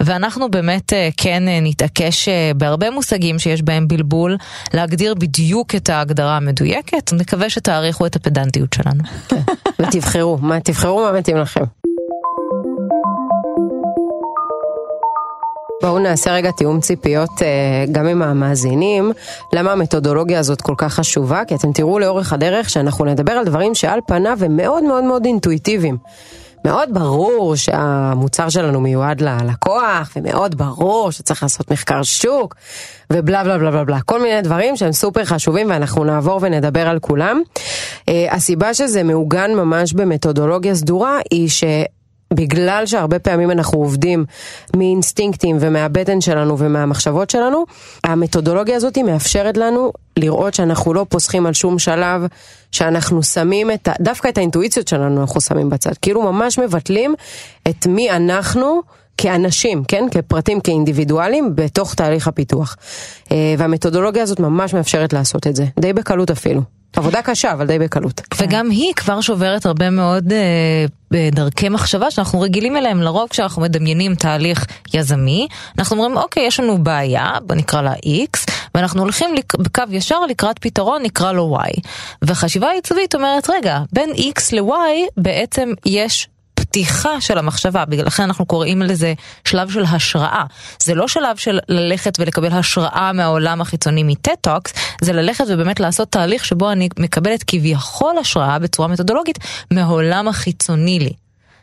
ואנחנו 0.00 0.45
באמת 0.48 0.92
אה, 0.92 1.08
כן 1.16 1.48
אה, 1.48 1.58
נתעקש 1.62 2.28
אה, 2.28 2.52
בהרבה 2.56 2.90
מושגים 2.90 3.38
שיש 3.38 3.62
בהם 3.62 3.88
בלבול, 3.88 4.36
להגדיר 4.74 5.14
בדיוק 5.14 5.74
את 5.74 5.88
ההגדרה 5.88 6.36
המדויקת, 6.36 7.12
נקווה 7.12 7.50
שתעריכו 7.50 8.06
את 8.06 8.16
הפדנטיות 8.16 8.72
שלנו. 8.72 9.02
ותבחרו, 9.78 10.38
מה, 10.40 10.60
תבחרו 10.60 11.04
מה 11.04 11.12
מתאים 11.12 11.36
לכם. 11.36 11.64
בואו 15.82 15.98
נעשה 15.98 16.32
רגע 16.32 16.50
תיאום 16.50 16.80
ציפיות 16.80 17.30
גם 17.92 18.06
עם 18.06 18.22
המאזינים, 18.22 19.12
למה 19.52 19.72
המתודולוגיה 19.72 20.38
הזאת 20.38 20.60
כל 20.60 20.74
כך 20.78 20.94
חשובה, 20.94 21.42
כי 21.44 21.54
אתם 21.54 21.72
תראו 21.72 21.98
לאורך 21.98 22.32
הדרך 22.32 22.70
שאנחנו 22.70 23.04
נדבר 23.04 23.32
על 23.32 23.44
דברים 23.44 23.74
שעל 23.74 24.00
פניו 24.06 24.38
הם 24.44 24.56
מאוד 24.56 24.84
מאוד 24.84 25.04
מאוד 25.04 25.24
אינטואיטיביים. 25.24 25.96
מאוד 26.66 26.88
ברור 26.92 27.56
שהמוצר 27.56 28.48
שלנו 28.48 28.80
מיועד 28.80 29.20
ללקוח, 29.20 30.12
ומאוד 30.16 30.58
ברור 30.58 31.10
שצריך 31.10 31.42
לעשות 31.42 31.70
מחקר 31.70 32.02
שוק, 32.02 32.54
ובלה 33.12 33.44
בלה 33.44 33.58
בלה 33.58 33.70
בלה 33.70 33.84
בלה, 33.84 34.00
כל 34.00 34.22
מיני 34.22 34.42
דברים 34.42 34.76
שהם 34.76 34.92
סופר 34.92 35.24
חשובים 35.24 35.70
ואנחנו 35.70 36.04
נעבור 36.04 36.38
ונדבר 36.42 36.88
על 36.88 36.98
כולם. 36.98 37.40
אה, 38.08 38.26
הסיבה 38.30 38.74
שזה 38.74 39.02
מעוגן 39.02 39.50
ממש 39.54 39.92
במתודולוגיה 39.92 40.74
סדורה 40.74 41.18
היא 41.30 41.48
ש... 41.48 41.64
בגלל 42.34 42.86
שהרבה 42.86 43.18
פעמים 43.18 43.50
אנחנו 43.50 43.78
עובדים 43.78 44.24
מאינסטינקטים 44.76 45.56
ומהבטן 45.60 46.20
שלנו 46.20 46.58
ומהמחשבות 46.58 47.30
שלנו, 47.30 47.64
המתודולוגיה 48.04 48.76
הזאת 48.76 48.98
מאפשרת 48.98 49.56
לנו 49.56 49.92
לראות 50.16 50.54
שאנחנו 50.54 50.94
לא 50.94 51.06
פוסחים 51.08 51.46
על 51.46 51.52
שום 51.52 51.78
שלב, 51.78 52.26
שאנחנו 52.72 53.22
שמים 53.22 53.70
את, 53.70 53.88
דווקא 54.00 54.28
את 54.28 54.38
האינטואיציות 54.38 54.88
שלנו 54.88 55.20
אנחנו 55.20 55.40
שמים 55.40 55.70
בצד, 55.70 55.92
כאילו 56.02 56.32
ממש 56.32 56.58
מבטלים 56.58 57.14
את 57.68 57.86
מי 57.86 58.10
אנחנו. 58.10 58.80
כאנשים, 59.18 59.84
כן? 59.84 60.04
כפרטים, 60.10 60.60
כאינדיבידואלים, 60.60 61.52
בתוך 61.54 61.94
תהליך 61.94 62.28
הפיתוח. 62.28 62.76
אה, 63.32 63.54
והמתודולוגיה 63.58 64.22
הזאת 64.22 64.40
ממש 64.40 64.74
מאפשרת 64.74 65.12
לעשות 65.12 65.46
את 65.46 65.56
זה, 65.56 65.64
די 65.80 65.92
בקלות 65.92 66.30
אפילו. 66.30 66.75
עבודה 66.96 67.22
קשה, 67.22 67.52
אבל 67.52 67.66
די 67.66 67.78
בקלות. 67.78 68.20
וגם 68.40 68.70
היא 68.70 68.92
כבר 68.96 69.20
שוברת 69.20 69.66
הרבה 69.66 69.90
מאוד 69.90 70.32
אה, 70.32 70.38
אה, 71.14 71.28
דרכי 71.32 71.68
מחשבה 71.68 72.10
שאנחנו 72.10 72.40
רגילים 72.40 72.76
אליהם. 72.76 73.02
לרוב 73.02 73.28
כשאנחנו 73.30 73.62
מדמיינים 73.62 74.14
תהליך 74.14 74.64
יזמי 74.94 75.48
אנחנו 75.78 75.96
אומרים 75.96 76.16
אוקיי 76.16 76.42
יש 76.46 76.60
לנו 76.60 76.78
בעיה 76.84 77.30
בוא 77.42 77.54
נקרא 77.56 77.82
לה 77.82 77.92
x 77.94 78.50
ואנחנו 78.74 79.00
הולכים 79.02 79.34
לק- 79.34 79.54
בקו 79.54 79.82
ישר 79.90 80.20
לקראת 80.26 80.58
פתרון 80.58 81.02
נקרא 81.02 81.32
לו 81.32 81.56
y. 81.60 81.80
וחשיבה 82.22 82.70
עיצובית 82.70 83.14
אומרת 83.14 83.50
רגע 83.50 83.78
בין 83.92 84.10
x 84.10 84.40
ל-y 84.52 85.10
בעצם 85.16 85.72
יש 85.86 86.28
פתיחה 86.76 87.20
של 87.20 87.38
המחשבה, 87.38 87.84
לכן 87.90 88.22
אנחנו 88.22 88.46
קוראים 88.46 88.82
לזה 88.82 89.14
שלב 89.44 89.70
של 89.70 89.84
השראה. 89.84 90.44
זה 90.82 90.94
לא 90.94 91.08
שלב 91.08 91.36
של 91.36 91.58
ללכת 91.68 92.16
ולקבל 92.20 92.52
השראה 92.52 93.12
מהעולם 93.12 93.60
החיצוני 93.60 94.02
מ 94.02 94.09
TED 94.09 94.30
Talks, 94.30 94.72
זה 95.02 95.12
ללכת 95.12 95.44
ובאמת 95.48 95.80
לעשות 95.80 96.10
תהליך 96.10 96.44
שבו 96.44 96.72
אני 96.72 96.88
מקבלת 96.98 97.42
כביכול 97.46 98.18
השראה 98.18 98.58
בצורה 98.58 98.88
מתודולוגית 98.88 99.38
מהעולם 99.70 100.28
החיצוני 100.28 100.98
לי. 100.98 101.12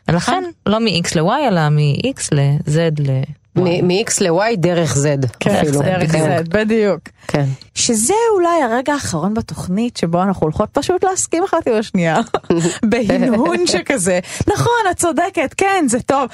ולכן 0.08 0.44
לא 0.66 0.78
מ-x 0.80 1.16
ל-y 1.16 1.48
אלא 1.48 1.68
מ-x 1.68 2.28
ל-z 2.32 3.02
ל... 3.02 3.10
מ-X 3.56 4.20
ל-Y 4.20 4.56
דרך 4.56 4.96
Z 4.96 5.26
אפילו. 5.46 5.82
דרך 5.82 6.12
כן, 6.12 6.22
זה, 6.22 6.38
בדיוק. 6.48 7.00
כן. 7.28 7.44
שזה 7.74 8.14
אולי 8.34 8.62
הרגע 8.62 8.92
האחרון 8.92 9.34
בתוכנית 9.34 9.96
שבו 9.96 10.22
אנחנו 10.22 10.44
הולכות 10.44 10.68
פשוט 10.72 11.04
להסכים 11.04 11.44
אחת 11.44 11.66
עם 11.66 11.74
השנייה. 11.74 12.20
בהנהון 12.90 13.66
שכזה. 13.66 14.20
נכון, 14.46 14.72
את 14.90 14.96
צודקת, 14.96 15.54
כן, 15.56 15.84
זה 15.88 16.00
טוב. 16.00 16.28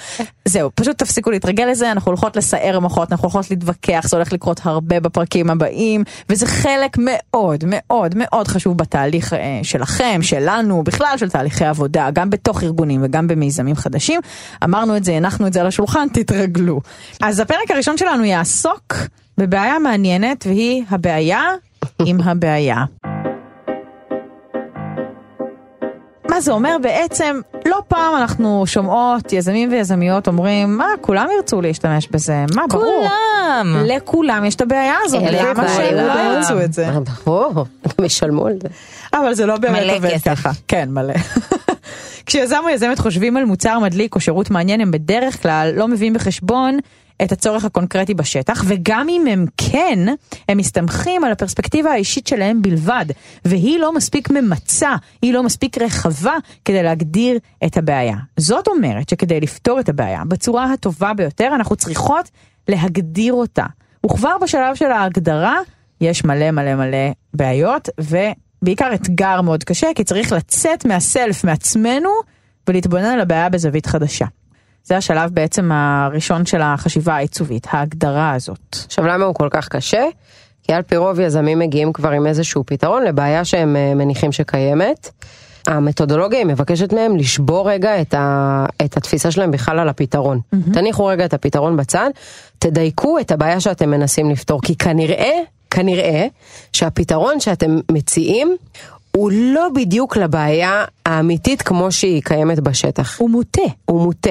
זהו, 0.45 0.71
פשוט 0.75 0.99
תפסיקו 0.99 1.31
להתרגל 1.31 1.65
לזה, 1.65 1.93
אנחנו 1.93 2.09
הולכות 2.11 2.37
לסער 2.37 2.79
מוחות, 2.81 3.13
אנחנו 3.13 3.25
הולכות 3.25 3.51
להתווכח, 3.51 4.05
זה 4.09 4.17
הולך 4.17 4.33
לקרות 4.33 4.61
הרבה 4.65 5.01
בפרקים 5.01 5.51
הבאים, 5.51 6.05
וזה 6.29 6.47
חלק 6.47 6.97
מאוד 6.99 7.65
מאוד 7.67 8.15
מאוד 8.17 8.49
חשוב 8.49 8.77
בתהליך 8.79 9.33
אה, 9.33 9.61
שלכם, 9.63 10.19
שלנו, 10.23 10.83
בכלל 10.83 11.15
של 11.17 11.31
תהליכי 11.31 11.65
עבודה, 11.65 12.11
גם 12.11 12.31
בתוך 12.31 12.63
ארגונים 12.63 13.01
וגם 13.05 13.29
במיזמים 13.29 13.77
חדשים. 13.77 14.21
אמרנו 14.65 14.97
את 14.97 15.05
זה, 15.05 15.17
הנחנו 15.17 15.47
את 15.47 15.53
זה 15.53 15.61
על 15.61 15.67
השולחן, 15.67 16.07
תתרגלו. 16.13 16.81
אז 17.23 17.41
הפרק 17.41 17.71
הראשון 17.71 17.97
שלנו 17.97 18.25
יעסוק 18.25 18.95
בבעיה 19.39 19.79
מעניינת, 19.79 20.47
והיא 20.47 20.85
הבעיה 20.91 21.43
עם 22.07 22.21
הבעיה. 22.21 22.85
מה 26.31 26.41
זה 26.41 26.53
אומר 26.53 26.77
בעצם? 26.83 27.41
לא 27.67 27.83
פעם 27.89 28.17
אנחנו 28.17 28.65
שומעות 28.67 29.33
יזמים 29.33 29.73
ויזמיות 29.73 30.29
אומרים, 30.29 30.77
מה, 30.77 30.87
כולם 31.01 31.27
ירצו 31.37 31.61
להשתמש 31.61 32.09
בזה, 32.09 32.45
מה, 32.55 32.63
ברור. 32.71 32.85
כולם! 32.85 33.77
לכולם 33.85 34.45
יש 34.45 34.55
את 34.55 34.61
הבעיה 34.61 34.95
הזאת. 35.05 35.23
למה 35.23 35.69
שהם 35.69 35.95
לא 35.95 36.37
ירצו 36.37 36.61
את 36.61 36.73
זה? 36.73 36.89
אה, 36.89 36.99
ברור, 37.27 37.53
גם 37.99 38.05
ישלמו 38.05 38.47
על 38.47 38.55
זה. 38.63 38.69
אבל 39.13 39.35
זה 39.35 39.47
לא 39.47 39.57
באמת 39.57 39.95
עובד. 39.95 40.19
ככה. 40.25 40.51
כן, 40.69 40.89
מלא. 40.91 41.15
כשיזם 42.27 42.59
או 42.65 42.69
יזמת 42.69 42.99
חושבים 42.99 43.37
על 43.37 43.45
מוצר 43.45 43.79
מדליק 43.79 44.15
או 44.15 44.21
שירות 44.21 44.51
מעניין, 44.51 44.81
הם 44.81 44.91
בדרך 44.91 45.43
כלל 45.43 45.73
לא 45.77 45.89
מביאים 45.89 46.13
בחשבון 46.15 46.79
את 47.23 47.33
הצורך 47.33 47.65
הקונקרטי 47.65 48.15
בשטח, 48.15 48.65
וגם 48.67 49.09
אם 49.09 49.27
הם 49.27 49.47
כן, 49.57 49.99
הם 50.49 50.59
מסתמכים 50.59 51.25
על 51.25 51.33
הפרספקטיבה 51.33 51.91
האישית 51.91 52.27
שלהם 52.27 52.63
בלבד, 52.63 53.07
והיא 53.45 53.79
לא 53.79 53.95
מספיק 53.95 54.31
ממצה, 54.31 54.91
היא 55.23 55.35
לא 55.35 55.43
מספיק 55.43 55.79
רחבה 55.79 56.35
כדי 56.65 56.83
להגדיר 56.83 57.39
את 57.67 57.77
הבעיה. 57.77 58.17
זאת 58.37 58.69
אומרת 58.69 59.09
שכדי 59.09 59.41
לפתור 59.41 59.81
את 59.81 59.89
הבעיה 59.89 60.23
בצורה 60.29 60.73
הטובה 60.73 61.15
ביותר, 61.15 61.51
אנחנו 61.55 61.77
צריכות 61.77 62.31
להגדיר 62.69 63.33
אותה. 63.33 63.67
וכבר 64.07 64.37
בשלב 64.43 64.75
של 64.75 64.91
ההגדרה, 64.91 65.59
יש 66.01 66.25
מלא 66.25 66.51
מלא 66.51 66.75
מלא 66.75 67.11
בעיות, 67.35 67.89
ובעיקר 67.99 68.95
אתגר 68.95 69.41
מאוד 69.41 69.65
קשה, 69.65 69.89
כי 69.95 70.05
צריך 70.05 70.33
לצאת 70.33 70.87
מהסלף, 70.87 71.45
מעצמנו, 71.45 72.11
ולהתבונן 72.69 73.05
על 73.05 73.21
הבעיה 73.21 73.49
בזווית 73.49 73.87
חדשה. 73.87 74.27
זה 74.85 74.97
השלב 74.97 75.31
בעצם 75.35 75.71
הראשון 75.73 76.47
של 76.47 76.61
החשיבה 76.63 77.15
העיצובית, 77.15 77.67
ההגדרה 77.71 78.33
הזאת. 78.33 78.77
עכשיו 78.87 79.07
למה 79.07 79.25
הוא 79.25 79.35
כל 79.35 79.49
כך 79.51 79.69
קשה? 79.69 80.05
כי 80.63 80.73
על 80.73 80.83
פי 80.83 80.97
רוב 80.97 81.21
יזמים 81.21 81.59
מגיעים 81.59 81.93
כבר 81.93 82.11
עם 82.11 82.27
איזשהו 82.27 82.65
פתרון 82.67 83.05
לבעיה 83.05 83.45
שהם 83.45 83.77
אה, 83.77 83.95
מניחים 83.95 84.33
שקיימת. 84.33 85.11
המתודולוגיה 85.67 86.39
היא 86.39 86.47
מבקשת 86.47 86.93
מהם 86.93 87.17
לשבור 87.17 87.71
רגע 87.71 88.01
את, 88.01 88.15
ה, 88.15 88.67
את 88.85 88.97
התפיסה 88.97 89.31
שלהם 89.31 89.51
בכלל 89.51 89.79
על 89.79 89.89
הפתרון. 89.89 90.41
Mm-hmm. 90.55 90.75
תניחו 90.75 91.07
רגע 91.07 91.25
את 91.25 91.35
הפתרון 91.35 91.77
בצד, 91.77 92.11
תדייקו 92.59 93.19
את 93.19 93.31
הבעיה 93.31 93.61
שאתם 93.61 93.91
מנסים 93.91 94.31
לפתור, 94.31 94.61
כי 94.63 94.77
כנראה, 94.77 95.33
כנראה 95.71 96.27
שהפתרון 96.73 97.41
שאתם 97.41 97.79
מציעים 97.93 98.57
הוא 99.17 99.31
לא 99.33 99.69
בדיוק 99.75 100.17
לבעיה 100.17 100.85
האמיתית 101.07 101.63
כמו 101.63 101.93
שהיא 101.93 102.23
קיימת 102.25 102.61
בשטח. 102.61 103.19
הוא 103.19 103.31
מוטה. 103.31 103.63
הוא 103.85 104.03
מוטה. 104.03 104.31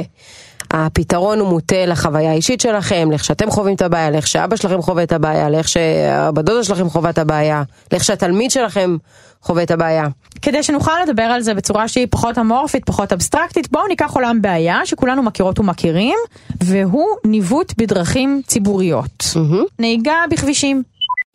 הפתרון 0.71 1.39
הוא 1.39 1.49
מוטה 1.49 1.85
לחוויה 1.85 2.31
האישית 2.31 2.61
שלכם, 2.61 3.07
לאיך 3.11 3.23
שאתם 3.23 3.51
חווים 3.51 3.75
את 3.75 3.81
הבעיה, 3.81 4.09
לאיך 4.11 4.27
שאבא 4.27 4.55
שלכם 4.55 4.81
חווה 4.81 5.03
את 5.03 5.11
הבעיה, 5.11 5.49
לאיך 5.49 5.67
שהבת 5.67 6.45
דודה 6.45 6.63
שלכם 6.63 6.89
חווה 6.89 7.09
את 7.09 7.17
הבעיה, 7.17 7.63
לאיך 7.91 8.03
שהתלמיד 8.03 8.51
שלכם 8.51 8.97
חווה 9.41 9.63
את 9.63 9.71
הבעיה. 9.71 10.07
כדי 10.41 10.63
שנוכל 10.63 10.91
לדבר 11.03 11.23
על 11.23 11.41
זה 11.41 11.53
בצורה 11.53 11.87
שהיא 11.87 12.07
פחות 12.09 12.37
אמורפית, 12.37 12.85
פחות 12.85 13.13
אבסטרקטית, 13.13 13.71
בואו 13.71 13.87
ניקח 13.87 14.11
עולם 14.15 14.41
בעיה 14.41 14.85
שכולנו 14.85 15.23
מכירות 15.23 15.59
ומכירים, 15.59 16.17
והוא 16.63 17.07
ניווט 17.25 17.73
בדרכים 17.77 18.41
ציבוריות. 18.47 19.23
נהיגה 19.79 20.23
בכבישים. 20.31 20.83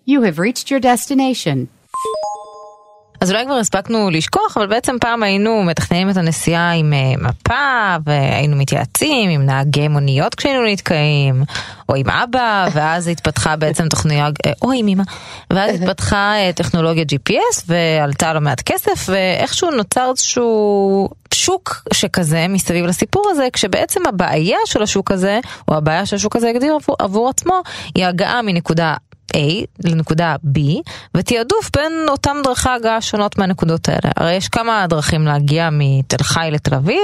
You 0.09 0.21
have 0.21 0.39
reached 0.39 0.67
your 0.69 0.81
destination. 0.83 1.59
אז 3.25 3.31
אולי 3.31 3.45
כבר 3.45 3.55
הספקנו 3.55 4.11
לשכוח, 4.11 4.57
אבל 4.57 4.67
בעצם 4.67 4.97
פעם 5.01 5.23
היינו 5.23 5.63
מתכננים 5.63 6.11
את 6.11 6.17
הנסיעה 6.17 6.73
עם 6.73 6.93
אה, 6.93 7.29
מפה, 7.29 7.97
והיינו 8.05 8.57
מתייעצים 8.57 9.31
עם 9.31 9.47
נהגי 9.47 9.89
מוניות 9.89 10.35
כשהיינו 10.35 10.67
נתקעים, 10.67 11.45
או 11.89 11.95
עם 11.95 12.11
אבא, 12.11 12.69
ואז 12.73 13.09
התפתחה 13.09 13.57
בעצם 13.57 13.89
תוכניה, 13.89 14.29
אה, 14.47 14.53
או 14.63 14.73
עם 14.73 14.89
אמא, 14.89 15.03
ואז 15.51 15.83
התפתחה 15.83 16.35
אה, 16.37 16.51
טכנולוגיה 16.53 17.05
GPS, 17.05 17.63
ועלתה 17.67 18.33
לא 18.33 18.41
מעט 18.41 18.61
כסף, 18.61 19.09
ואיכשהו 19.09 19.71
נוצר 19.71 20.11
איזשהו 20.11 21.09
שוק 21.35 21.83
שכזה 21.93 22.47
מסביב 22.49 22.87
לסיפור 22.87 23.29
הזה, 23.31 23.49
כשבעצם 23.53 24.01
הבעיה 24.09 24.59
של 24.65 24.83
השוק 24.83 25.11
הזה, 25.11 25.41
או 25.69 25.75
הבעיה 25.75 26.07
שהשוק 26.07 26.37
הזה 26.37 26.49
הגדיר 26.49 26.75
עבור, 26.75 26.97
עבור 26.99 27.29
עצמו, 27.29 27.63
היא 27.95 28.07
הגעה 28.07 28.43
מנקודה 28.43 28.95
A 29.35 29.65
לנקודה 29.85 30.37
B 30.45 30.61
ותעדוף 31.17 31.71
בין 31.77 31.93
אותם 32.09 32.37
דרכי 32.45 32.69
הגעה 32.69 33.01
שונות 33.01 33.39
מהנקודות 33.39 33.89
האלה. 33.89 34.13
הרי 34.17 34.33
יש 34.33 34.49
כמה 34.49 34.87
דרכים 34.89 35.27
להגיע 35.27 35.69
מתל 35.73 36.23
חי 36.23 36.49
לתל 36.53 36.75
אביב 36.75 36.99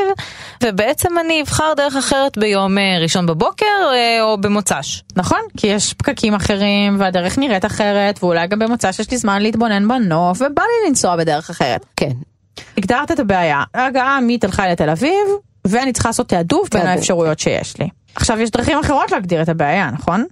ובעצם 0.64 1.18
אני 1.18 1.42
אבחר 1.42 1.72
דרך 1.76 1.96
אחרת 1.96 2.38
ביום 2.38 2.78
אה, 2.78 2.98
ראשון 3.02 3.26
בבוקר 3.26 3.66
אה, 3.92 4.22
או 4.22 4.38
במוצ"ש. 4.38 5.02
נכון, 5.16 5.40
כי 5.56 5.66
יש 5.66 5.94
פקקים 5.94 6.34
אחרים 6.34 7.00
והדרך 7.00 7.38
נראית 7.38 7.64
אחרת, 7.64 8.24
ואולי 8.24 8.46
גם 8.46 8.58
במוצא 8.58 8.92
שיש 8.92 9.10
לי 9.10 9.16
זמן 9.16 9.42
להתבונן 9.42 9.88
בנוף, 9.88 10.38
ובא 10.40 10.62
לי 10.62 10.88
לנסוע 10.88 11.16
בדרך 11.16 11.50
אחרת. 11.50 11.86
כן. 11.96 12.12
הגדרת 12.78 13.10
את 13.10 13.20
הבעיה, 13.20 13.62
הגעה 13.74 14.18
מתל 14.22 14.50
חי 14.50 14.68
לתל 14.70 14.90
אביב, 14.90 15.26
ואני 15.66 15.92
צריכה 15.92 16.08
לעשות 16.08 16.28
תעדוף 16.28 16.68
בין. 16.70 16.86
האפשרויות 16.86 17.38
שיש 17.38 17.78
לי. 17.78 17.88
עכשיו 18.14 18.40
יש 18.40 18.50
דרכים 18.50 18.78
אחרות 18.78 19.10
להגדיר 19.12 19.42
את 19.42 19.48
הבעיה, 19.48 19.90
נכון? 19.90 20.24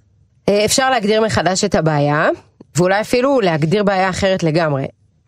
אה, 0.49 0.65
אפשר 0.65 0.91
להגדיר 0.91 1.21
מחדש 1.23 1.65
את 1.65 1.75
הבעיה, 1.75 2.29
ואולי 2.77 3.01
אפילו 3.01 3.41
להגדיר 3.41 3.83
בעיה 3.83 4.11
אחרת 4.11 4.43
לגמרי. 4.43 4.87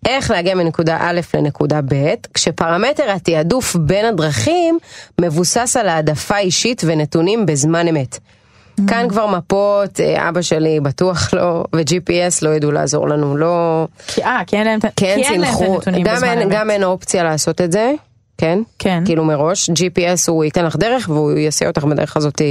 איך 0.08 0.30
להגיע 0.30 0.54
מנקודה 0.54 0.98
א' 1.00 1.20
לנקודה 1.34 1.80
ב', 1.88 1.94
כשפרמטר 2.34 3.10
התעדוף 3.10 3.76
בין 3.76 4.04
הדרכים 4.06 4.78
מבוסס 5.20 5.76
על 5.80 5.88
העדפה 5.88 6.38
אישית 6.38 6.82
ונתונים 6.86 7.46
בזמן 7.46 7.88
אמת. 7.88 8.18
כאן 8.88 9.06
כבר 9.08 9.26
מפות, 9.26 10.00
אה, 10.00 10.28
אבא 10.28 10.42
שלי 10.42 10.80
בטוח 10.80 11.34
לא, 11.34 11.64
ו-GPS 11.76 12.38
לא 12.42 12.50
ידעו 12.50 12.70
לעזור 12.72 13.08
לנו, 13.08 13.36
לא... 13.36 13.86
כי 14.06 14.22
אה, 14.24 14.40
כי 14.46 14.56
אין 14.56 14.66
להם, 14.66 14.78
את- 14.78 14.84
כן, 14.96 15.16
הנתונים 15.34 16.04
בזמן 16.04 16.38
אמת. 16.42 16.46
גם 16.50 16.70
אין 16.70 16.84
אופציה 16.84 17.22
לעשות 17.24 17.60
את 17.60 17.72
זה, 17.72 17.92
כן? 18.40 18.58
כן. 18.78 19.02
כאילו 19.04 19.24
מראש, 19.24 19.70
GPS 19.70 20.28
הוא 20.28 20.44
ייתן 20.44 20.64
לך 20.64 20.76
דרך 20.76 21.08
והוא 21.08 21.32
יסיע 21.32 21.68
אותך 21.68 21.84
בדרך 21.84 22.16
הזאת 22.16 22.42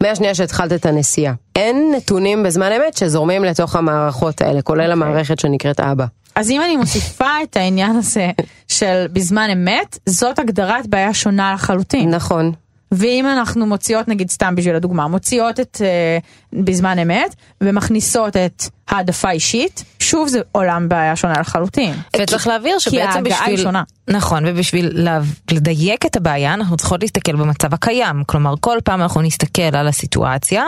מהשנייה 0.00 0.34
שהתחלת 0.34 0.72
את 0.72 0.86
הנסיעה. 0.86 1.34
אין 1.56 1.92
נתונים 1.96 2.42
בזמן 2.42 2.72
אמת 2.72 2.96
שזורמים 2.96 3.44
לתוך 3.44 3.76
המערכות 3.76 4.40
האלה, 4.40 4.62
כולל 4.62 4.80
אוקיי. 4.80 4.92
המערכת 4.92 5.38
שנקראת 5.38 5.80
אבא. 5.80 6.04
אז 6.34 6.50
אם 6.50 6.60
אני 6.64 6.76
מוסיפה 6.76 7.30
את 7.44 7.56
העניין 7.56 7.96
הזה 7.96 8.30
של 8.68 9.06
בזמן 9.12 9.48
אמת, 9.52 9.98
זאת 10.06 10.38
הגדרת 10.38 10.86
בעיה 10.86 11.14
שונה 11.14 11.54
לחלוטין. 11.54 12.10
נכון. 12.10 12.52
ואם 12.92 13.26
אנחנו 13.26 13.66
מוציאות, 13.66 14.08
נגיד 14.08 14.30
סתם 14.30 14.54
בשביל 14.54 14.74
הדוגמה, 14.74 15.08
מוציאות 15.08 15.60
את 15.60 15.80
uh, 15.80 16.56
בזמן 16.64 16.98
אמת 16.98 17.34
ומכניסות 17.60 18.36
את 18.36 18.62
העדפה 18.88 19.30
אישית, 19.30 19.84
שוב 20.04 20.28
זה 20.28 20.40
עולם 20.52 20.88
בעיה 20.88 21.16
שונה 21.16 21.40
לחלוטין. 21.40 21.94
וצריך 22.20 22.46
להבהיר 22.46 22.76
כי 22.78 22.90
שבעצם 22.90 23.16
ההגעה 23.16 23.44
היא 23.44 23.54
בשביל... 23.54 23.62
שונה. 23.62 23.82
נכון, 24.08 24.44
ובשביל 24.46 25.08
לדייק 25.50 26.06
את 26.06 26.16
הבעיה 26.16 26.54
אנחנו 26.54 26.76
צריכות 26.76 27.02
להסתכל 27.02 27.36
במצב 27.36 27.74
הקיים. 27.74 28.24
כלומר, 28.26 28.54
כל 28.60 28.78
פעם 28.84 29.02
אנחנו 29.02 29.22
נסתכל 29.22 29.62
על 29.62 29.88
הסיטואציה 29.88 30.64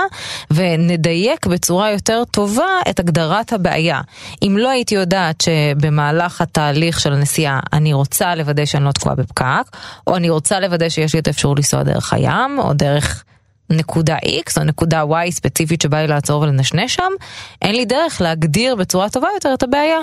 ונדייק 0.50 1.46
בצורה 1.46 1.90
יותר 1.90 2.22
טובה 2.30 2.80
את 2.90 3.00
הגדרת 3.00 3.52
הבעיה. 3.52 4.00
אם 4.42 4.56
לא 4.60 4.68
הייתי 4.68 4.94
יודעת 4.94 5.40
שבמהלך 5.40 6.40
התהליך 6.40 7.00
של 7.00 7.12
הנסיעה 7.12 7.60
אני 7.72 7.92
רוצה 7.92 8.34
לוודא 8.34 8.64
שאני 8.64 8.84
לא 8.84 8.92
תקועה 8.92 9.14
בפקק, 9.14 9.76
או 10.06 10.16
אני 10.16 10.30
רוצה 10.30 10.60
לוודא 10.60 10.88
שיש 10.88 11.14
לי 11.14 11.20
את 11.20 11.26
האפשרות 11.26 11.58
לנסוע 11.58 11.82
דרך 11.82 12.12
הים, 12.12 12.58
או 12.58 12.72
דרך... 12.72 13.24
נקודה 13.70 14.16
X 14.16 14.52
או 14.56 14.64
נקודה 14.64 15.02
Y 15.02 15.30
ספציפית 15.30 15.80
שבא 15.82 15.98
לי 15.98 16.06
לעצור 16.06 16.42
ולנשנש 16.42 16.94
שם, 16.94 17.12
אין 17.62 17.74
לי 17.74 17.84
דרך 17.84 18.20
להגדיר 18.20 18.76
בצורה 18.76 19.08
טובה 19.08 19.28
יותר 19.34 19.54
את 19.54 19.62
הבעיה. 19.62 19.98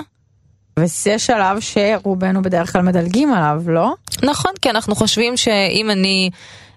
וזה 0.78 1.18
שלב 1.18 1.60
שרובנו 1.60 2.42
בדרך 2.42 2.72
כלל 2.72 2.82
מדלגים 2.82 3.34
עליו, 3.34 3.62
לא? 3.66 3.94
נכון, 4.22 4.52
כי 4.62 4.70
אנחנו 4.70 4.94
חושבים 4.94 5.36
שאם 5.36 5.90
אני 5.90 6.30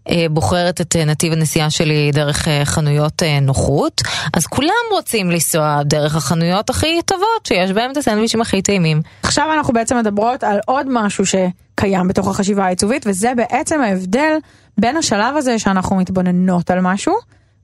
אה, 0.10 0.26
בוחרת 0.30 0.82
את 0.82 0.96
אה, 0.96 1.06
נתיב 1.06 1.34
הנסיעה 1.34 1.70
שלי 1.70 2.12
דרך 2.14 2.48
אה, 2.48 2.66
חנויות 2.66 3.24
נוחות, 3.42 4.02
אז 4.34 4.48
כולם 4.48 4.70
רוצים 4.92 5.32
לנסוע 5.32 5.82
דרך 5.86 6.16
החנויות 6.16 6.70
הכי 6.70 7.02
טובות, 7.06 7.46
שיש 7.48 7.72
בהם 7.72 7.92
את 7.92 7.98
הסנדוויצ'ים 7.98 8.42
הכי 8.42 8.62
טעימים. 8.62 9.02
עכשיו 9.24 9.54
אנחנו 9.58 9.74
בעצם 9.74 9.98
מדברות 9.98 10.44
על 10.44 10.60
עוד 10.66 10.86
משהו 10.90 11.26
שקיים 11.80 12.08
בתוך 12.08 12.28
החשיבה 12.28 12.66
העיצובית, 12.66 13.06
וזה 13.08 13.34
בעצם 13.36 13.82
ההבדל 13.82 14.38
בין 14.78 14.98
השלב 14.98 15.36
הזה 15.36 15.60
שאנחנו 15.60 15.96
מתבוננות 15.96 16.72
על 16.72 16.80
משהו, 16.82 17.16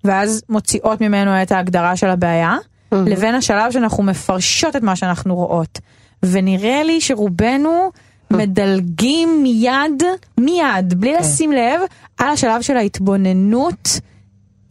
ואז 0.04 0.44
מוציאות 0.50 1.02
ממנו 1.02 1.42
את 1.42 1.52
ההגדרה 1.52 1.96
של 1.96 2.08
הבעיה, 2.08 2.56
לבין 2.92 3.36
השלב 3.36 3.72
שאנחנו 3.72 4.04
מפרשות 4.04 4.76
את 4.76 4.84
מה 4.84 4.96
שאנחנו 4.96 5.36
רואות. 5.36 5.80
ונראה 6.24 6.84
לי 6.84 7.02
שרובנו 7.02 7.92
מדלגים 8.32 9.44
מיד, 9.44 10.04
מיד, 10.38 10.94
בלי 11.00 11.14
לשים 11.14 11.52
לב, 11.52 11.82
על 12.18 12.30
השלב 12.30 12.62
של 12.62 12.78
ההתבוננות, 12.78 14.00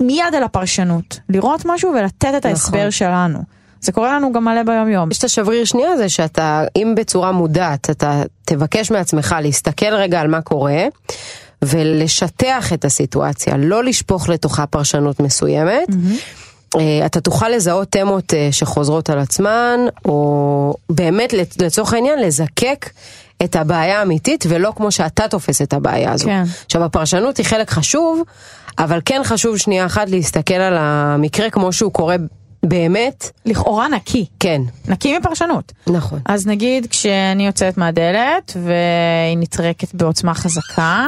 מיד 0.00 0.34
על 0.36 0.42
הפרשנות. 0.42 1.20
לראות 1.28 1.62
משהו 1.64 1.92
ולתת 1.94 2.32
את 2.36 2.44
ההסבר 2.44 2.90
שלנו. 2.90 3.38
זה 3.82 3.92
קורה 3.92 4.16
לנו 4.16 4.32
גם 4.32 4.44
מלא 4.44 4.62
ביום 4.62 4.88
יום. 4.88 5.10
יש 5.10 5.18
את 5.18 5.24
השבריר 5.24 5.64
שנייה 5.64 5.90
הזה 5.92 6.08
שאתה, 6.08 6.64
אם 6.76 6.94
בצורה 6.96 7.32
מודעת, 7.32 7.90
אתה 7.90 8.22
תבקש 8.44 8.90
מעצמך 8.90 9.36
להסתכל 9.42 9.94
רגע 9.94 10.20
על 10.20 10.28
מה 10.28 10.40
קורה. 10.40 10.84
ולשטח 11.62 12.72
את 12.72 12.84
הסיטואציה, 12.84 13.56
לא 13.56 13.84
לשפוך 13.84 14.28
לתוכה 14.28 14.66
פרשנות 14.66 15.20
מסוימת. 15.20 15.88
אה, 16.76 17.06
אתה 17.06 17.20
תוכל 17.20 17.48
לזהות 17.48 17.88
תמות 17.90 18.34
אה, 18.34 18.48
שחוזרות 18.52 19.10
על 19.10 19.18
עצמן, 19.18 19.80
או 20.04 20.74
באמת 20.90 21.34
לצורך 21.60 21.92
העניין 21.92 22.18
לזקק 22.18 22.90
את 23.44 23.56
הבעיה 23.56 23.98
האמיתית 23.98 24.44
ולא 24.48 24.72
כמו 24.76 24.92
שאתה 24.92 25.28
תופס 25.28 25.62
את 25.62 25.72
הבעיה 25.72 26.12
הזו. 26.12 26.24
כן. 26.24 26.42
עכשיו 26.66 26.84
הפרשנות 26.84 27.36
היא 27.36 27.46
חלק 27.46 27.70
חשוב, 27.70 28.22
אבל 28.78 29.00
כן 29.04 29.20
חשוב 29.24 29.56
שנייה 29.56 29.86
אחת 29.86 30.10
להסתכל 30.10 30.54
על 30.54 30.76
המקרה 30.78 31.50
כמו 31.50 31.72
שהוא 31.72 31.92
קורה 31.92 32.16
באמת. 32.66 33.30
לכאורה 33.46 33.88
נקי. 33.88 34.26
כן, 34.40 34.62
נקי 34.88 35.18
מפרשנות. 35.18 35.72
נכון. 35.86 36.20
אז 36.24 36.46
נגיד 36.46 36.86
כשאני 36.86 37.46
יוצאת 37.46 37.78
מהדלת 37.78 38.56
והיא 38.56 39.38
נטרקת 39.38 39.94
בעוצמה 39.94 40.34
חזקה, 40.34 41.06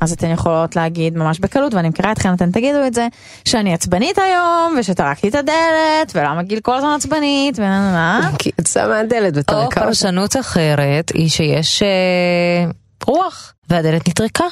אז 0.00 0.12
אתן 0.12 0.30
יכולות 0.30 0.76
להגיד 0.76 1.16
ממש 1.16 1.40
בקלות, 1.40 1.74
ואני 1.74 1.88
מכירה 1.88 2.12
אתכן, 2.12 2.34
אתן 2.34 2.50
תגידו 2.50 2.86
את 2.86 2.94
זה, 2.94 3.08
שאני 3.44 3.74
עצבנית 3.74 4.18
היום, 4.18 4.76
ושטרקתי 4.78 5.28
את 5.28 5.34
הדלת, 5.34 6.12
ולמה 6.14 6.42
גיל 6.42 6.60
כל 6.60 6.74
הזמן 6.76 6.94
עצבנית, 6.96 7.58
ונה 7.58 7.92
נה 7.92 8.20
נה. 8.20 8.30
כי 8.38 8.50
יצא 8.58 8.88
מהדלת 8.88 9.34
או 9.34 9.40
וטרקה 9.40 9.64
אותה. 9.64 9.80
פרשנות 9.80 10.36
אחרת 10.36 11.12
היא 11.14 11.28
שיש 11.28 11.82
אה, 11.82 12.70
רוח 13.06 13.52
והדלת 13.70 14.08
נטרקה. 14.08 14.44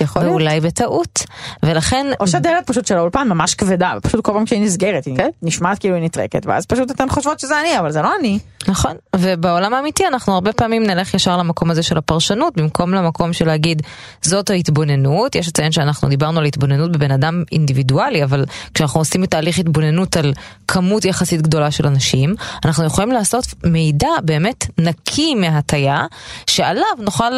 יכול 0.00 0.22
להיות. 0.22 0.30
ואולי 0.32 0.60
בטעות, 0.60 1.26
ולכן 1.62 2.06
או 2.20 2.26
שהדלת 2.26 2.66
פשוט 2.66 2.86
של 2.86 2.96
האולפן 2.96 3.28
ממש 3.28 3.54
כבדה, 3.54 3.94
ופשוט 3.96 4.24
כל 4.24 4.32
פעם 4.32 4.44
כשהיא 4.44 4.60
נסגרת, 4.60 5.04
היא 5.04 5.16
כן. 5.16 5.30
נשמעת 5.42 5.78
כאילו 5.78 5.94
היא 5.94 6.04
נטרקת, 6.04 6.46
ואז 6.46 6.66
פשוט 6.66 6.90
אתן 6.90 7.08
חושבות 7.08 7.40
שזה 7.40 7.60
אני, 7.60 7.78
אבל 7.78 7.90
זה 7.90 8.02
לא 8.02 8.10
אני. 8.20 8.38
נכון, 8.68 8.92
ובעולם 9.16 9.74
האמיתי 9.74 10.06
אנחנו 10.06 10.34
הרבה 10.34 10.52
פעמים 10.52 10.82
נלך 10.82 11.14
ישר 11.14 11.36
למקום 11.36 11.70
הזה 11.70 11.82
של 11.82 11.98
הפרשנות, 11.98 12.56
במקום 12.56 12.94
למקום 12.94 13.32
של 13.32 13.46
להגיד 13.46 13.82
זאת 14.22 14.50
ההתבוננות, 14.50 15.34
יש 15.34 15.48
לציין 15.48 15.72
שאנחנו 15.72 16.08
דיברנו 16.08 16.40
על 16.40 16.44
התבוננות 16.44 16.92
בבן 16.92 17.10
אדם 17.10 17.42
אינדיבידואלי, 17.52 18.24
אבל 18.24 18.44
כשאנחנו 18.74 19.00
עושים 19.00 19.24
את 19.24 19.30
תהליך 19.30 19.58
התבוננות 19.58 20.16
על 20.16 20.32
כמות 20.68 21.04
יחסית 21.04 21.42
גדולה 21.42 21.70
של 21.70 21.86
אנשים, 21.86 22.34
אנחנו 22.64 22.84
יכולים 22.84 23.12
לעשות 23.12 23.46
מידע 23.64 24.08
באמת 24.22 24.66
נקי 24.78 25.34
מהטיה, 25.34 26.06
שעליו 26.46 26.84
נוכל 26.98 27.30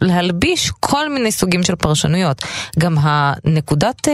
להלביש 0.00 0.70
כל 0.80 1.08
מיני 1.08 1.32
סוגים 1.32 1.62
של 1.62 1.76
פרשנויות. 1.92 2.42
גם 2.78 2.96
הנקודת 3.00 4.08
אה, 4.08 4.12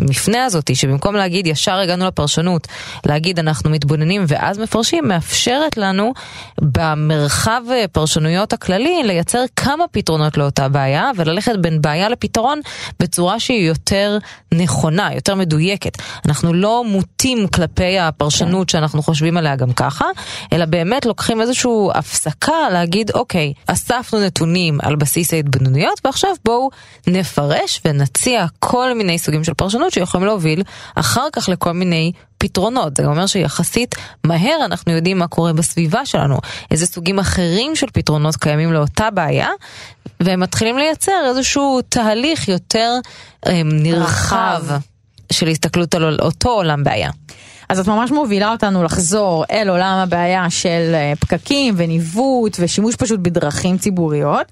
מפנה 0.00 0.44
הזאת, 0.44 0.76
שבמקום 0.76 1.14
להגיד 1.14 1.46
ישר 1.46 1.74
הגענו 1.78 2.06
לפרשנות, 2.06 2.68
להגיד 3.06 3.38
אנחנו 3.38 3.70
מתבוננים 3.70 4.24
ואז 4.28 4.58
מפרשים, 4.58 5.08
מאפשרת 5.08 5.76
לנו 5.76 6.12
במרחב 6.60 7.62
אה, 7.70 7.84
פרשנויות 7.92 8.52
הכללי 8.52 9.02
לייצר 9.04 9.44
כמה 9.56 9.84
פתרונות 9.90 10.36
לאותה 10.36 10.68
בעיה 10.68 11.10
וללכת 11.16 11.52
בין 11.60 11.82
בעיה 11.82 12.08
לפתרון 12.08 12.60
בצורה 13.00 13.40
שהיא 13.40 13.68
יותר 13.68 14.18
נכונה, 14.54 15.14
יותר 15.14 15.34
מדויקת. 15.34 15.98
אנחנו 16.26 16.54
לא 16.54 16.84
מוטים 16.86 17.48
כלפי 17.48 17.98
הפרשנות 17.98 18.68
שאנחנו 18.68 19.02
חושבים 19.02 19.36
עליה 19.36 19.56
גם 19.56 19.72
ככה, 19.72 20.04
אלא 20.52 20.64
באמת 20.64 21.06
לוקחים 21.06 21.40
איזושהי 21.40 21.72
הפסקה 21.94 22.70
להגיד 22.72 23.10
אוקיי, 23.14 23.52
אספנו 23.66 24.20
נתונים 24.20 24.78
על 24.82 24.96
בסיס 24.96 25.34
ההתבוננויות 25.34 26.00
ועכשיו 26.04 26.30
בואו 26.44 26.70
נפרש 27.06 27.80
ונציע 27.84 28.46
כל 28.58 28.94
מיני 28.94 29.18
סוגים 29.18 29.44
של 29.44 29.54
פרשנות 29.54 29.92
שיכולים 29.92 30.26
להוביל 30.26 30.62
אחר 30.94 31.26
כך 31.32 31.48
לכל 31.48 31.72
מיני 31.72 32.12
פתרונות. 32.38 32.96
זה 32.96 33.06
אומר 33.06 33.26
שיחסית 33.26 33.94
מהר 34.24 34.64
אנחנו 34.64 34.92
יודעים 34.92 35.18
מה 35.18 35.26
קורה 35.26 35.52
בסביבה 35.52 36.06
שלנו, 36.06 36.38
איזה 36.70 36.86
סוגים 36.86 37.18
אחרים 37.18 37.76
של 37.76 37.86
פתרונות 37.92 38.36
קיימים 38.36 38.72
לאותה 38.72 39.10
בעיה, 39.10 39.48
והם 40.20 40.40
מתחילים 40.40 40.78
לייצר 40.78 41.24
איזשהו 41.28 41.80
תהליך 41.88 42.48
יותר 42.48 42.94
אה, 43.46 43.62
נרחב 43.64 44.62
של 45.32 45.48
הסתכלות 45.48 45.94
על 45.94 46.18
אותו 46.20 46.48
עולם 46.48 46.84
בעיה. 46.84 47.10
אז 47.68 47.80
את 47.80 47.88
ממש 47.88 48.10
מובילה 48.10 48.52
אותנו 48.52 48.84
לחזור 48.84 49.44
אל 49.50 49.68
עולם 49.68 49.98
הבעיה 50.02 50.50
של 50.50 50.90
אה, 50.94 51.12
פקקים 51.20 51.74
וניווט 51.76 52.56
ושימוש 52.60 52.96
פשוט 52.96 53.20
בדרכים 53.20 53.78
ציבוריות. 53.78 54.46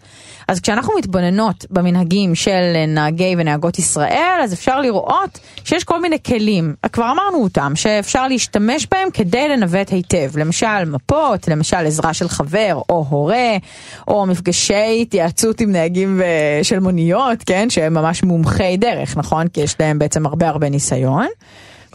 אז 0.48 0.60
כשאנחנו 0.60 0.94
מתבוננות 0.98 1.66
במנהגים 1.70 2.34
של 2.34 2.72
אה, 2.74 2.86
נהגי 2.86 3.34
ונהגות 3.38 3.78
ישראל, 3.78 4.40
אז 4.42 4.52
אפשר 4.52 4.80
לראות 4.80 5.38
שיש 5.64 5.84
כל 5.84 6.00
מיני 6.00 6.16
כלים, 6.26 6.74
כבר 6.92 7.12
אמרנו 7.12 7.42
אותם, 7.42 7.72
שאפשר 7.74 8.28
להשתמש 8.28 8.86
בהם 8.90 9.08
כדי 9.10 9.48
לנווט 9.48 9.90
היטב. 9.90 10.38
למשל 10.38 10.84
מפות, 10.86 11.48
למשל 11.48 11.86
עזרה 11.86 12.14
של 12.14 12.28
חבר 12.28 12.80
או 12.88 13.06
הורה, 13.08 13.56
או 14.08 14.26
מפגשי 14.26 14.98
התייעצות 15.02 15.60
עם 15.60 15.72
נהגים 15.72 16.20
ו- 16.20 16.64
של 16.64 16.78
מוניות, 16.78 17.38
כן, 17.46 17.70
שהם 17.70 17.94
ממש 17.94 18.22
מומחי 18.22 18.76
דרך, 18.76 19.16
נכון? 19.16 19.48
כי 19.48 19.60
יש 19.60 19.76
להם 19.80 19.98
בעצם 19.98 20.26
הרבה 20.26 20.48
הרבה 20.48 20.68
ניסיון. 20.68 21.26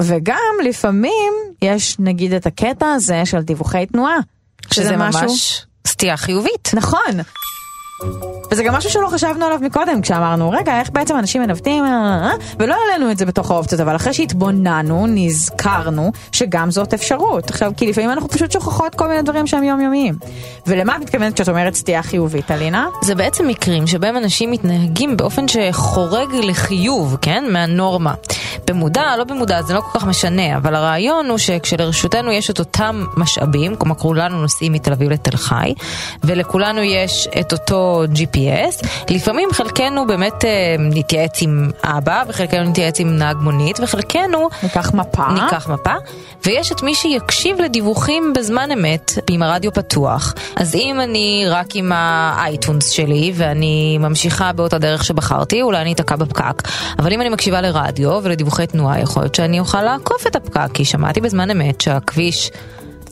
וגם 0.04 0.54
לפעמים 0.64 1.34
יש 1.62 1.96
נגיד 2.00 2.34
את 2.34 2.46
הקטע 2.46 2.92
הזה 2.92 3.22
של 3.26 3.42
דיווחי 3.42 3.86
תנועה. 3.86 4.18
שזה 4.74 4.98
ממש 4.98 5.66
סטייה 5.88 6.18
חיובית. 6.18 6.70
נכון. 6.74 7.12
וזה 8.52 8.64
גם 8.64 8.76
משהו 8.76 8.90
שלא 8.90 9.08
חשבנו 9.08 9.46
עליו 9.46 9.60
מקודם 9.62 10.02
כשאמרנו 10.02 10.50
רגע 10.50 10.80
איך 10.80 10.90
בעצם 10.90 11.18
אנשים 11.18 11.42
מנווטים 11.42 11.84
אה, 11.84 11.90
אה, 11.90 12.32
ולא 12.60 12.76
העלינו 12.76 13.12
את 13.12 13.18
זה 13.18 13.26
בתוך 13.26 13.52
האופציות 13.52 13.82
אבל 13.82 13.96
אחרי 13.96 14.14
שהתבוננו 14.14 15.06
נזכרנו 15.08 16.12
שגם 16.32 16.72
זאת 16.72 16.94
אפשרות 16.94 17.50
עכשיו 17.50 17.72
כי 17.78 17.88
לפעמים 17.88 18.12
אנחנו 18.12 18.30
פשוט 18.30 18.52
שוכחות 18.52 18.96
כל 18.96 19.08
מיני 19.08 19.22
דברים 19.22 19.48
שהם 19.48 19.64
יומיומיים. 19.64 20.16
ולמה 20.68 20.96
את 20.96 21.02
מתכוונת 21.02 21.34
כשאת 21.34 21.50
אומרת 21.50 21.74
סטייה 21.74 22.04
חיובית 22.04 22.52
אלינה? 22.52 22.88
זה 23.02 23.16
בעצם 23.16 23.48
מקרים 23.48 23.88
שבהם 23.88 24.18
אנשים 24.18 24.52
מתנהגים 24.52 25.18
באופן 25.18 25.46
שחורג 25.48 26.36
לחיוב, 26.36 27.18
כן? 27.22 27.44
מהנורמה. 27.50 28.14
במודע, 28.68 29.18
לא 29.18 29.24
במודע, 29.24 29.62
זה 29.62 29.74
לא 29.74 29.82
כל 29.82 30.00
כך 30.00 30.06
משנה, 30.06 30.58
אבל 30.58 30.76
הרעיון 30.76 31.30
הוא 31.30 31.38
שכשלרשותנו 31.38 32.32
יש 32.32 32.50
את 32.50 32.60
אותם 32.60 33.06
משאבים, 33.18 33.76
כלומר 33.76 33.96
כולנו 33.96 34.42
נוסעים 34.42 34.74
מתל 34.74 34.92
אביב 34.92 35.10
לתל 35.10 35.38
חי, 35.38 35.74
ולכולנו 36.24 36.82
יש 36.82 37.28
את 37.40 37.54
אותו 37.54 37.91
GPS, 38.14 38.88
לפעמים 39.10 39.50
חלקנו 39.52 40.08
באמת 40.08 40.46
אה, 40.46 40.76
נתייעץ 40.80 41.42
עם 41.42 41.72
אבא, 41.84 42.24
וחלקנו 42.28 42.64
נתייעץ 42.64 43.00
עם 43.00 43.18
נהג 43.18 43.38
מונית, 43.38 43.80
וחלקנו 43.80 44.50
ניקח 44.64 44.94
מפה. 44.94 45.28
ניקח 45.28 45.70
מפה, 45.70 45.94
ויש 46.46 46.72
את 46.72 46.84
מי 46.84 46.96
שיקשיב 46.96 47.62
לדיווחים 47.62 48.34
בזמן 48.36 48.72
אמת, 48.72 49.12
עם 49.30 49.44
הרדיו 49.44 49.74
פתוח. 49.74 50.34
אז 50.56 50.76
אם 50.76 51.00
אני 51.02 51.44
רק 51.48 51.76
עם 51.76 51.92
האייטונס 51.96 52.90
שלי, 52.90 53.32
ואני 53.36 53.98
ממשיכה 53.98 54.54
באותה 54.54 54.78
דרך 54.78 55.04
שבחרתי, 55.04 55.62
אולי 55.62 55.82
אני 55.82 55.94
אתקע 55.94 56.16
בפקק. 56.16 56.62
אבל 57.00 57.14
אם 57.14 57.22
אני 57.22 57.30
מקשיבה 57.30 57.62
לרדיו 57.62 58.20
ולדיווחי 58.24 58.68
תנועה, 58.68 59.00
יכול 59.00 59.24
להיות 59.24 59.36
שאני 59.36 59.60
אוכל 59.60 59.82
לעקוף 59.82 60.28
את 60.28 60.36
הפקק, 60.36 60.68
כי 60.74 60.86
שמעתי 60.86 61.22
בזמן 61.22 61.52
אמת 61.52 61.82
שהכביש 61.82 62.52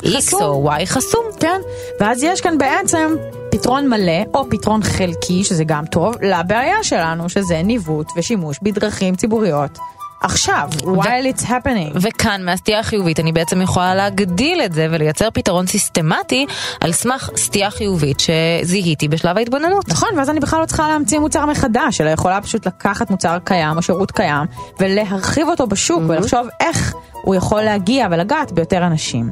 X. 0.04 0.34
או 0.42 0.72
Y 0.72 0.86
חסום. 0.86 1.26
כן, 1.40 1.62
ואז 2.00 2.24
יש 2.24 2.42
כאן 2.42 2.58
בעצם 2.58 3.16
פתרון 3.52 3.90
מלא 3.90 4.24
או 4.34 4.50
פתרון 4.50 4.84
חלקי, 4.84 5.44
שזה 5.44 5.64
גם 5.64 5.86
טוב, 5.86 6.16
לבעיה 6.22 6.84
שלנו, 6.84 7.30
שזה 7.30 7.62
ניווט 7.64 8.08
ושימוש 8.18 8.60
בדרכים 8.62 9.16
ציבוריות. 9.16 9.80
עכשיו, 10.22 10.70
while 10.84 11.38
it's 11.38 11.44
happening. 11.44 11.92
וכאן 11.96 12.46
מהסטייה 12.46 12.80
החיובית 12.80 13.20
אני 13.20 13.32
בעצם 13.32 13.62
יכולה 13.62 13.96
להגדיל 13.96 14.62
את 14.62 14.74
זה 14.74 14.88
ולייצר 14.92 15.30
פתרון 15.34 15.68
סיסטמטי 15.68 16.46
על 16.82 16.92
סמך 16.92 17.30
סטייה 17.36 17.72
חיובית 17.72 18.18
שזיהיתי 18.20 19.08
בשלב 19.08 19.38
ההתבוננות. 19.38 19.90
נכון, 19.90 20.10
ואז 20.18 20.30
אני 20.30 20.40
בכלל 20.40 20.62
לא 20.62 20.66
צריכה 20.66 20.88
להמציא 20.88 21.20
מוצר 21.20 21.46
מחדש, 21.46 22.02
אלא 22.02 22.10
יכולה 22.10 22.42
פשוט 22.42 22.68
לקחת 22.68 23.12
מוצר 23.12 23.38
קיים 23.44 23.78
או 23.78 23.82
שירות 23.82 24.12
קיים 24.12 24.46
ולהרחיב 24.80 25.48
אותו 25.48 25.68
בשוק 25.68 26.02
ולחשוב 26.08 26.48
איך 26.60 26.94
הוא 27.22 27.36
יכול 27.36 27.62
להגיע 27.62 28.08
ולגעת 28.12 28.52
ביותר 28.52 28.88
אנשים. 28.88 29.30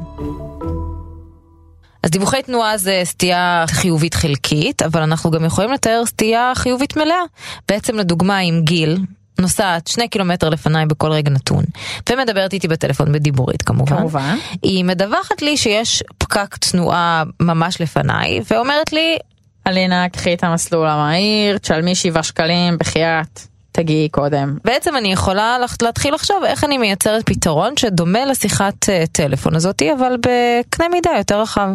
אז 2.02 2.10
דיווחי 2.10 2.42
תנועה 2.42 2.76
זה 2.76 3.00
סטייה 3.04 3.64
חיובית 3.68 4.14
חלקית, 4.14 4.82
אבל 4.82 5.02
אנחנו 5.02 5.30
גם 5.30 5.44
יכולים 5.44 5.72
לתאר 5.72 6.02
סטייה 6.06 6.52
חיובית 6.54 6.96
מלאה. 6.96 7.22
בעצם 7.68 7.96
לדוגמה 7.96 8.38
עם 8.38 8.60
גיל, 8.60 8.98
נוסעת 9.40 9.86
שני 9.86 10.08
קילומטר 10.08 10.48
לפניי 10.48 10.86
בכל 10.86 11.12
רגע 11.12 11.30
נתון, 11.30 11.64
ומדברת 12.10 12.52
איתי 12.52 12.68
בטלפון 12.68 13.12
בדיבורית 13.12 13.62
כמובן. 13.62 13.96
כמובן. 13.96 14.36
היא 14.62 14.84
מדווחת 14.84 15.42
לי 15.42 15.56
שיש 15.56 16.02
פקק 16.18 16.56
תנועה 16.56 17.22
ממש 17.40 17.80
לפניי, 17.80 18.40
ואומרת 18.50 18.92
לי, 18.92 19.18
אלינה, 19.66 20.08
קחי 20.08 20.34
את 20.34 20.44
המסלול 20.44 20.86
המהיר, 20.86 21.58
תשלמי 21.58 21.94
שבעה 21.94 22.22
שקלים, 22.22 22.78
בחייאת, 22.78 23.40
תגיעי 23.72 24.08
קודם. 24.08 24.56
בעצם 24.64 24.96
אני 24.96 25.12
יכולה 25.12 25.56
להתחיל 25.82 26.14
לחשוב 26.14 26.44
איך 26.44 26.64
אני 26.64 26.78
מייצרת 26.78 27.26
פתרון 27.26 27.76
שדומה 27.76 28.24
לשיחת 28.24 28.88
אה, 28.88 29.04
טלפון 29.12 29.54
הזאתי, 29.54 29.92
אבל 29.92 30.16
בקנה 30.16 30.88
מידה 30.88 31.10
יותר 31.18 31.40
רחב. 31.40 31.68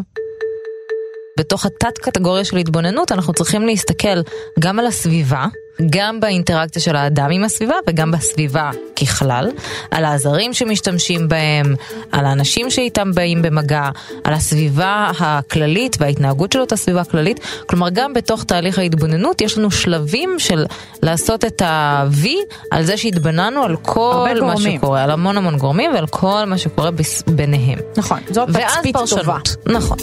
בתוך 1.38 1.66
התת 1.66 1.98
קטגוריה 1.98 2.46
של 2.46 2.58
התבוננות 2.58 3.12
אנחנו 3.12 3.34
צריכים 3.34 3.66
להסתכל 3.66 4.22
גם 4.60 4.80
על 4.80 4.88
הסביבה, 4.88 5.46
גם 5.90 6.20
באינטראקציה 6.20 6.82
של 6.82 6.96
האדם 6.96 7.32
עם 7.32 7.44
הסביבה 7.44 7.76
וגם 7.88 8.12
בסביבה 8.12 8.72
ככלל, 9.02 9.52
על 9.92 10.06
העזרים 10.06 10.54
שמשתמשים 10.54 11.28
בהם, 11.28 11.76
על 12.12 12.26
האנשים 12.26 12.70
שאיתם 12.70 13.12
באים 13.12 13.42
במגע, 13.42 13.90
על 14.24 14.34
הסביבה 14.34 15.12
הכללית 15.20 15.98
וההתנהגות 16.00 16.52
של 16.52 16.60
אותה 16.60 16.76
סביבה 16.76 17.04
כללית. 17.04 17.40
כלומר 17.66 17.90
גם 17.90 18.14
בתוך 18.14 18.44
תהליך 18.44 18.80
ההתבוננות 18.80 19.42
יש 19.42 19.58
לנו 19.58 19.72
שלבים 19.72 20.36
של 20.38 20.66
לעשות 21.04 21.46
את 21.46 21.62
ה-V 21.62 22.28
על 22.72 22.84
זה 22.84 22.98
שהתבוננו 22.98 23.64
על 23.64 23.76
כל 23.76 24.28
מה 24.42 24.54
גורמים. 24.54 24.78
שקורה, 24.78 25.04
על 25.04 25.12
המון 25.12 25.38
המון 25.38 25.58
גורמים 25.58 25.92
ועל 25.94 26.08
כל 26.08 26.46
מה 26.46 26.58
שקורה 26.58 26.90
ביניהם. 27.28 27.80
נכון, 27.98 28.20
ואז 28.48 28.74
תצפית 28.78 28.96
טובה. 29.10 29.38
נכון. 29.66 29.98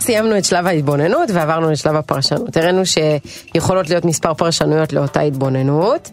סיימנו 0.00 0.38
את 0.38 0.44
שלב 0.44 0.66
ההתבוננות 0.66 1.30
ועברנו 1.30 1.70
לשלב 1.70 1.96
הפרשנות. 1.96 2.56
הראינו 2.56 2.82
שיכולות 2.86 3.90
להיות 3.90 4.04
מספר 4.04 4.34
פרשנויות 4.34 4.92
לאותה 4.92 5.20
התבוננות, 5.20 6.10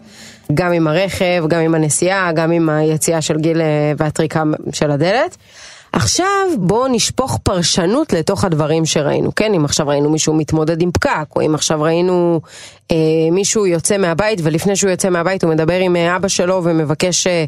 גם 0.54 0.72
עם 0.72 0.86
הרכב, 0.86 1.44
גם 1.48 1.60
עם 1.60 1.74
הנסיעה, 1.74 2.32
גם 2.32 2.50
עם 2.50 2.68
היציאה 2.68 3.20
של 3.20 3.36
גיל 3.36 3.60
אה, 3.60 3.92
והטריקה 3.98 4.42
של 4.72 4.90
הדלת. 4.90 5.36
עכשיו 5.92 6.48
בואו 6.58 6.88
נשפוך 6.88 7.38
פרשנות 7.42 8.12
לתוך 8.12 8.44
הדברים 8.44 8.86
שראינו, 8.86 9.34
כן? 9.34 9.54
אם 9.54 9.64
עכשיו 9.64 9.88
ראינו 9.88 10.10
מישהו 10.10 10.34
מתמודד 10.34 10.82
עם 10.82 10.90
פקק, 10.92 11.26
או 11.36 11.46
אם 11.46 11.54
עכשיו 11.54 11.82
ראינו 11.82 12.40
אה, 12.90 12.96
מישהו 13.32 13.66
יוצא 13.66 13.98
מהבית, 13.98 14.40
ולפני 14.42 14.76
שהוא 14.76 14.90
יוצא 14.90 15.10
מהבית 15.10 15.44
הוא 15.44 15.50
מדבר 15.50 15.78
עם 15.80 15.96
אה, 15.96 16.16
אבא 16.16 16.28
שלו 16.28 16.60
ומבקש 16.64 17.26
אה, 17.26 17.44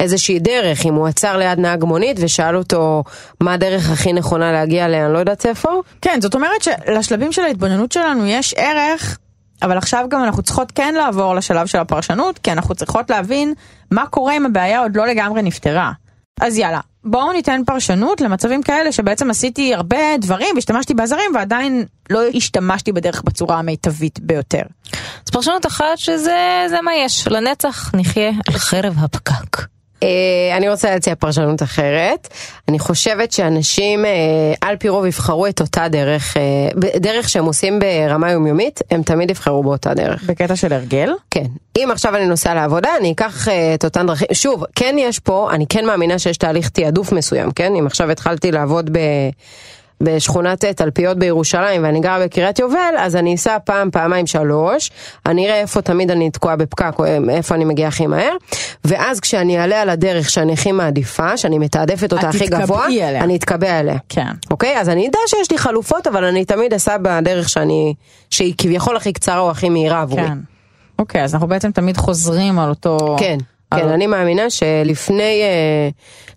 איזושהי 0.00 0.38
דרך, 0.38 0.86
אם 0.86 0.94
הוא 0.94 1.06
עצר 1.06 1.36
ליד 1.36 1.58
נהג 1.58 1.84
מונית 1.84 2.16
ושאל 2.20 2.56
אותו 2.56 3.04
מה 3.40 3.52
הדרך 3.52 3.90
הכי 3.90 4.12
נכונה 4.12 4.52
להגיע 4.52 4.88
לאן, 4.88 5.10
לא 5.10 5.18
יודעת 5.18 5.46
איפה. 5.46 5.70
כן, 6.00 6.18
זאת 6.20 6.34
אומרת 6.34 6.62
שלשלבים 6.62 7.32
של 7.32 7.42
ההתבוננות 7.42 7.92
שלנו 7.92 8.26
יש 8.26 8.54
ערך, 8.56 9.18
אבל 9.62 9.78
עכשיו 9.78 10.06
גם 10.10 10.24
אנחנו 10.24 10.42
צריכות 10.42 10.72
כן 10.72 10.94
לעבור 10.94 11.34
לשלב 11.34 11.66
של 11.66 11.78
הפרשנות, 11.78 12.38
כי 12.38 12.52
אנחנו 12.52 12.74
צריכות 12.74 13.10
להבין 13.10 13.54
מה 13.90 14.06
קורה 14.06 14.36
אם 14.36 14.46
הבעיה 14.46 14.80
עוד 14.80 14.96
לא 14.96 15.06
לגמרי 15.06 15.42
נפתרה. 15.42 15.92
אז 16.40 16.58
יאללה, 16.58 16.80
בואו 17.04 17.32
ניתן 17.32 17.60
פרשנות 17.66 18.20
למצבים 18.20 18.62
כאלה 18.62 18.92
שבעצם 18.92 19.30
עשיתי 19.30 19.74
הרבה 19.74 20.16
דברים 20.20 20.54
והשתמשתי 20.54 20.94
בעזרים 20.94 21.30
ועדיין 21.34 21.84
לא 22.10 22.20
השתמשתי 22.34 22.92
בדרך 22.92 23.22
בצורה 23.22 23.58
המיטבית 23.58 24.20
ביותר. 24.20 24.62
אז 25.26 25.30
פרשנות 25.32 25.66
אחת 25.66 25.96
שזה 25.96 26.66
זה 26.68 26.80
מה 26.82 26.94
יש, 26.94 27.28
לנצח 27.28 27.94
נחיה 27.94 28.30
על 28.48 28.54
חרב 28.54 28.94
הפקק. 28.98 29.73
אה, 30.04 30.56
אני 30.56 30.68
רוצה 30.68 30.90
להציע 30.90 31.14
פרשנות 31.14 31.62
אחרת. 31.62 32.28
אני 32.68 32.78
חושבת 32.78 33.32
שאנשים 33.32 34.04
אה, 34.04 34.10
על 34.60 34.76
פי 34.76 34.88
רוב 34.88 35.06
יבחרו 35.06 35.46
את 35.46 35.60
אותה 35.60 35.88
דרך, 35.88 36.36
אה, 36.36 36.42
דרך 36.96 37.28
שהם 37.28 37.44
עושים 37.44 37.78
ברמה 37.78 38.30
יומיומית, 38.30 38.80
הם 38.90 39.02
תמיד 39.02 39.30
יבחרו 39.30 39.62
באותה 39.62 39.94
דרך. 39.94 40.22
בקטע 40.22 40.56
של 40.56 40.72
הרגל? 40.72 41.12
כן. 41.30 41.46
אם 41.78 41.88
עכשיו 41.92 42.16
אני 42.16 42.26
נוסע 42.26 42.54
לעבודה, 42.54 42.88
אני 43.00 43.12
אקח 43.12 43.48
את 43.74 43.84
אותן 43.84 44.06
דרכים. 44.06 44.28
שוב, 44.32 44.64
כן 44.74 44.96
יש 44.98 45.18
פה, 45.18 45.48
אני 45.52 45.66
כן 45.68 45.86
מאמינה 45.86 46.18
שיש 46.18 46.36
תהליך 46.36 46.68
תעדוף 46.68 47.12
מסוים, 47.12 47.50
כן? 47.50 47.76
אם 47.76 47.86
עכשיו 47.86 48.10
התחלתי 48.10 48.52
לעבוד 48.52 48.90
ב... 48.92 48.98
בשכונת 50.04 50.64
תלפיות 50.64 51.18
בירושלים 51.18 51.82
ואני 51.84 52.00
גרה 52.00 52.24
בקריית 52.24 52.58
יובל, 52.58 52.94
אז 52.98 53.16
אני 53.16 53.34
אסע 53.34 53.58
פעם, 53.64 53.90
פעמיים, 53.90 54.26
שלוש, 54.26 54.90
אני 55.26 55.46
אראה 55.46 55.60
איפה 55.60 55.82
תמיד 55.82 56.10
אני 56.10 56.30
תקועה 56.30 56.56
בפקק 56.56 56.94
או 56.98 57.04
איפה 57.28 57.54
אני 57.54 57.64
מגיעה 57.64 57.88
הכי 57.88 58.06
מהר, 58.06 58.36
ואז 58.84 59.20
כשאני 59.20 59.58
אעלה 59.58 59.82
על 59.82 59.88
הדרך 59.88 60.30
שאני 60.30 60.52
הכי 60.52 60.72
מעדיפה, 60.72 61.36
שאני 61.36 61.58
מתעדפת 61.58 62.12
אותה 62.12 62.28
הכי 62.28 62.46
גבוה, 62.46 62.86
אליה. 62.86 63.24
אני 63.24 63.36
אתקבע 63.36 63.80
אליה. 63.80 63.98
כן. 64.08 64.32
אוקיי? 64.50 64.80
אז 64.80 64.88
אני 64.88 65.08
אדע 65.08 65.18
שיש 65.26 65.50
לי 65.50 65.58
חלופות, 65.58 66.06
אבל 66.06 66.24
אני 66.24 66.44
תמיד 66.44 66.74
אסע 66.74 66.96
בדרך 67.02 67.48
שאני, 67.48 67.94
שהיא 68.30 68.54
כביכול 68.58 68.96
הכי 68.96 69.12
קצרה 69.12 69.38
או 69.38 69.50
הכי 69.50 69.68
מהירה 69.68 70.02
עבורי. 70.02 70.22
כן. 70.26 70.38
אוקיי, 70.98 71.24
אז 71.24 71.34
אנחנו 71.34 71.48
בעצם 71.48 71.70
תמיד 71.70 71.96
חוזרים 71.96 72.58
על 72.58 72.68
אותו... 72.68 73.16
כן. 73.18 73.38
כן, 73.76 73.88
אני 73.88 74.06
מאמינה 74.06 74.50
שלפני 74.50 75.42
אה, 75.42 75.88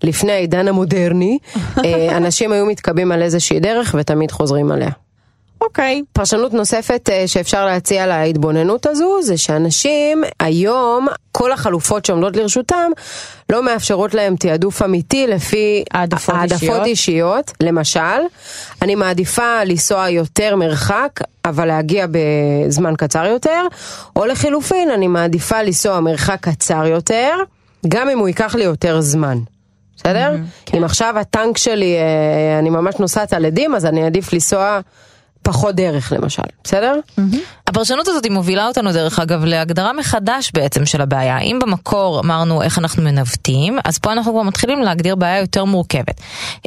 לפני 0.03 0.31
העידן 0.31 0.67
המודרני, 0.67 1.37
אה, 1.85 2.07
אנשים 2.17 2.51
היו 2.51 2.65
מתקבעים 2.65 3.11
על 3.11 3.21
איזושהי 3.21 3.59
דרך 3.59 3.95
ותמיד 3.99 4.31
חוזרים 4.31 4.71
עליה. 4.71 4.89
אוקיי. 5.61 6.01
Okay. 6.03 6.09
פרשנות 6.13 6.53
נוספת 6.53 7.09
אה, 7.09 7.27
שאפשר 7.27 7.65
להציע 7.65 8.07
להתבוננות 8.07 8.85
הזו, 8.85 9.21
זה 9.21 9.37
שאנשים 9.37 10.23
היום, 10.39 11.07
כל 11.31 11.51
החלופות 11.51 12.05
שעומדות 12.05 12.35
לרשותם, 12.35 12.91
לא 13.49 13.63
מאפשרות 13.63 14.13
להם 14.13 14.35
תעדוף 14.35 14.81
אמיתי 14.81 15.27
לפי 15.27 15.83
העדפות 15.91 16.35
העדפות 16.35 16.61
אישיות. 16.61 16.85
אישיות. 16.85 17.51
למשל, 17.63 18.21
אני 18.81 18.95
מעדיפה 18.95 19.63
לנסוע 19.63 20.09
יותר 20.09 20.55
מרחק, 20.55 21.21
אבל 21.45 21.65
להגיע 21.65 22.05
בזמן 22.11 22.93
קצר 22.97 23.25
יותר, 23.25 23.61
או 24.15 24.25
לחילופין, 24.25 24.89
אני 24.91 25.07
מעדיפה 25.07 25.61
לנסוע 25.61 25.99
מרחק 25.99 26.37
קצר 26.41 26.85
יותר, 26.85 27.33
גם 27.87 28.09
אם 28.09 28.19
הוא 28.19 28.27
ייקח 28.27 28.55
לי 28.55 28.63
יותר 28.63 29.01
זמן. 29.01 29.37
בסדר? 29.95 30.35
אם 30.77 30.83
עכשיו 30.83 31.19
הטנק 31.19 31.57
שלי, 31.57 31.95
אה, 31.95 32.59
אני 32.59 32.69
ממש 32.69 32.95
נוסעת 32.99 33.33
על 33.33 33.45
עדים, 33.45 33.75
אז 33.75 33.85
אני 33.85 34.03
אעדיף 34.03 34.33
לנסוע 34.33 34.79
פחות 35.47 35.75
דרך 35.75 36.11
למשל, 36.13 36.41
בסדר? 36.63 36.99
הפרשנות 37.67 38.07
הזאת 38.07 38.23
היא 38.23 38.31
מובילה 38.31 38.67
אותנו 38.67 38.91
דרך 38.91 39.19
אגב 39.19 39.45
להגדרה 39.45 39.93
מחדש 39.93 40.51
בעצם 40.53 40.85
של 40.85 41.01
הבעיה. 41.01 41.39
אם 41.39 41.59
במקור 41.61 42.19
אמרנו 42.19 42.61
איך 42.61 42.79
אנחנו 42.79 43.03
מנווטים, 43.03 43.79
אז 43.85 43.97
פה 43.97 44.11
אנחנו 44.11 44.31
כבר 44.31 44.41
מתחילים 44.41 44.81
להגדיר 44.81 45.15
בעיה 45.15 45.39
יותר 45.39 45.65
מורכבת. 45.65 46.21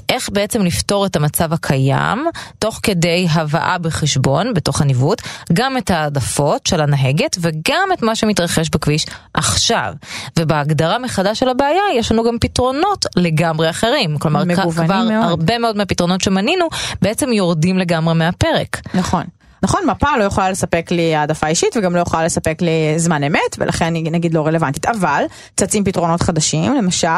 איך 0.08 0.28
בעצם 0.32 0.62
לפתור 0.62 1.06
את 1.06 1.16
המצב 1.16 1.52
הקיים, 1.52 2.26
תוך 2.58 2.80
כדי 2.82 3.26
הבאה 3.30 3.78
בחשבון, 3.78 4.54
בתוך 4.54 4.80
הניווט, 4.80 5.22
גם 5.52 5.76
את 5.76 5.90
העדפות 5.90 6.66
של 6.66 6.80
הנהגת 6.80 7.36
וגם 7.40 7.88
את 7.92 8.02
מה 8.02 8.14
שמתרחש 8.14 8.68
בכביש 8.70 9.06
עכשיו. 9.34 9.92
ובהגדרה 10.38 10.98
מחדש 10.98 11.38
של 11.38 11.48
הבעיה 11.48 11.82
יש 11.94 12.12
לנו 12.12 12.24
גם 12.24 12.36
פתרונות 12.40 13.06
לגמרי 13.16 13.70
אחרים. 13.70 14.18
כלומר, 14.18 14.42
כבר 14.70 15.04
מאוד. 15.04 15.24
הרבה 15.24 15.58
מאוד 15.58 15.76
מהפתרונות 15.76 16.20
שמנינו 16.20 16.68
בעצם 17.02 17.32
יורדים 17.32 17.78
לגמרי 17.78 18.14
מהפרק. 18.14 18.80
נכון. 18.94 19.24
נכון, 19.62 19.80
מפה 19.86 20.16
לא 20.16 20.24
יכולה 20.24 20.50
לספק 20.50 20.90
לי 20.90 21.14
העדפה 21.14 21.46
אישית 21.46 21.76
וגם 21.76 21.94
לא 21.94 22.00
יכולה 22.00 22.24
לספק 22.24 22.62
לי 22.62 22.98
זמן 22.98 23.24
אמת 23.24 23.56
ולכן 23.58 23.94
היא 23.94 24.12
נגיד 24.12 24.34
לא 24.34 24.46
רלוונטית, 24.46 24.86
אבל 24.86 25.24
צצים 25.56 25.84
פתרונות 25.84 26.22
חדשים, 26.22 26.74
למשל 26.74 27.08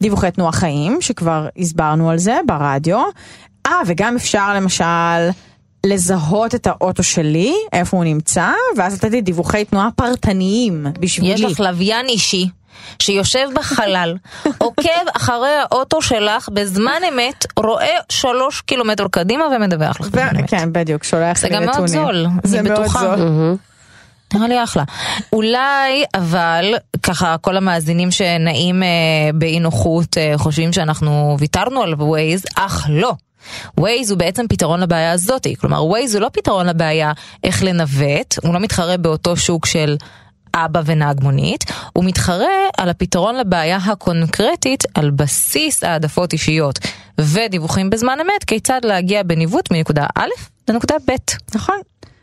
דיווחי 0.00 0.30
תנועה 0.30 0.52
חיים 0.52 0.98
שכבר 1.00 1.48
הסברנו 1.58 2.10
על 2.10 2.18
זה 2.18 2.40
ברדיו, 2.46 3.02
אה 3.66 3.80
וגם 3.86 4.16
אפשר 4.16 4.54
למשל 4.54 5.30
לזהות 5.86 6.54
את 6.54 6.66
האוטו 6.66 7.02
שלי, 7.02 7.54
איפה 7.72 7.96
הוא 7.96 8.04
נמצא, 8.04 8.50
ואז 8.76 8.94
לתת 8.94 9.10
לי 9.10 9.20
דיווחי 9.20 9.64
תנועה 9.64 9.88
פרטניים 9.96 10.86
בשבילי. 11.00 11.34
יש 11.34 11.40
לך 11.40 11.60
לוויין 11.60 12.06
אישי 12.06 12.48
שיושב 12.98 13.48
בחלל, 13.54 14.16
עוקב 14.58 15.08
אחרי 15.16 15.54
האוטו 15.62 16.02
שלך 16.02 16.48
בזמן 16.48 17.00
אמת, 17.08 17.46
רואה 17.56 17.96
שלוש 18.08 18.60
קילומטר 18.60 19.06
קדימה 19.10 19.44
ומדווח 19.56 20.00
לך 20.00 20.06
ו- 20.06 20.10
בזמן 20.10 20.36
אמת. 20.36 20.50
כן, 20.50 20.72
בדיוק, 20.72 21.04
שולח 21.04 21.38
זה 21.38 21.48
לי 21.48 21.54
גם 21.54 21.64
מאוד 21.64 21.74
נתונים. 21.74 21.92
זול, 21.92 22.26
זה 22.44 22.62
מאוד 22.62 22.80
בטוחה. 22.80 23.00
זול. 23.00 23.56
נראה 24.34 24.48
לי 24.48 24.64
אחלה. 24.64 24.84
אולי, 25.32 26.04
אבל, 26.14 26.74
ככה 27.02 27.36
כל 27.40 27.56
המאזינים 27.56 28.10
שנעים 28.10 28.82
אה, 28.82 28.88
באי 29.34 29.60
נוחות 29.60 30.18
אה, 30.18 30.32
חושבים 30.36 30.72
שאנחנו 30.72 31.36
ויתרנו 31.38 31.82
על 31.82 31.94
ווייז, 31.94 32.44
אך 32.56 32.86
לא. 32.88 33.12
ווייז 33.78 34.10
הוא 34.10 34.18
בעצם 34.18 34.48
פתרון 34.48 34.80
לבעיה 34.80 35.12
הזאתי, 35.12 35.56
כלומר 35.56 35.84
ווייז 35.84 36.14
הוא 36.14 36.22
לא 36.22 36.28
פתרון 36.32 36.66
לבעיה 36.66 37.12
איך 37.44 37.62
לנווט, 37.62 38.34
הוא 38.42 38.54
לא 38.54 38.60
מתחרה 38.60 38.96
באותו 38.96 39.36
שוק 39.36 39.66
של 39.66 39.96
אבא 40.54 40.80
ונהג 40.84 41.22
מונית, 41.22 41.64
הוא 41.92 42.04
מתחרה 42.04 42.68
על 42.78 42.88
הפתרון 42.88 43.36
לבעיה 43.36 43.76
הקונקרטית 43.76 44.84
על 44.94 45.10
בסיס 45.10 45.84
העדפות 45.84 46.32
אישיות 46.32 46.78
ודיווחים 47.20 47.90
בזמן 47.90 48.18
אמת, 48.20 48.44
כיצד 48.46 48.80
להגיע 48.84 49.22
בניווט 49.22 49.72
מנקודה 49.72 50.06
א' 50.16 50.28
לנקודה 50.68 50.94
ב'. 51.08 51.12
נכון. 51.54 51.76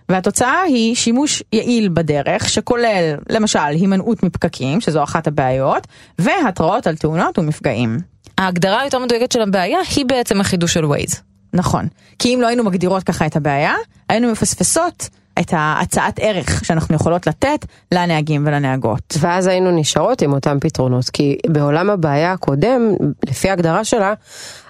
והתוצאה 0.09 0.61
היא 0.61 0.95
שימוש 0.95 1.43
יעיל 1.53 1.89
בדרך 1.89 2.49
שכולל 2.49 3.15
למשל 3.29 3.59
הימנעות 3.59 4.23
מפקקים 4.23 4.81
שזו 4.81 5.03
אחת 5.03 5.27
הבעיות 5.27 5.87
והתראות 6.19 6.87
על 6.87 6.95
תאונות 6.95 7.39
ומפגעים. 7.39 7.99
ההגדרה 8.37 8.81
היותר 8.81 8.99
מדויקת 8.99 9.31
של 9.31 9.41
הבעיה 9.41 9.79
היא 9.95 10.05
בעצם 10.05 10.41
החידוש 10.41 10.73
של 10.73 10.85
ווייז. 10.85 11.21
נכון. 11.53 11.87
כי 12.19 12.35
אם 12.35 12.41
לא 12.41 12.47
היינו 12.47 12.63
מגדירות 12.63 13.03
ככה 13.03 13.25
את 13.25 13.35
הבעיה 13.35 13.73
היינו 14.09 14.31
מפספסות 14.31 15.09
את 15.39 15.53
ההצעת 15.53 16.19
ערך 16.21 16.65
שאנחנו 16.65 16.95
יכולות 16.95 17.27
לתת 17.27 17.65
לנהגים 17.91 18.43
ולנהגות. 18.47 19.17
ואז 19.19 19.47
היינו 19.47 19.71
נשארות 19.71 20.21
עם 20.21 20.33
אותם 20.33 20.57
פתרונות, 20.61 21.09
כי 21.09 21.37
בעולם 21.47 21.89
הבעיה 21.89 22.31
הקודם, 22.31 22.81
לפי 23.25 23.49
ההגדרה 23.49 23.83
שלה, 23.83 24.13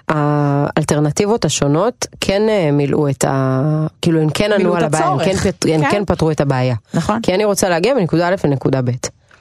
האלטרנטיבות 0.08 1.44
השונות 1.44 2.06
כן 2.20 2.42
אה, 2.48 2.70
מילאו 2.72 3.08
את 3.08 3.24
ה... 3.24 3.86
כאילו 4.02 4.20
הן 4.20 4.28
כן 4.34 4.52
ענו 4.52 4.76
על 4.76 4.84
הבעיה, 4.84 5.06
הן 5.06 5.18
כן. 5.24 5.36
פת... 5.36 5.64
כן. 5.64 5.90
כן 5.90 6.04
פתרו 6.04 6.30
את 6.30 6.40
הבעיה. 6.40 6.74
נכון. 6.94 7.20
כי 7.22 7.34
אני 7.34 7.44
רוצה 7.44 7.68
להגיע 7.68 7.94
מנקודה 7.94 8.28
א' 8.28 8.34
לנקודה 8.44 8.82
ב'. 8.82 8.90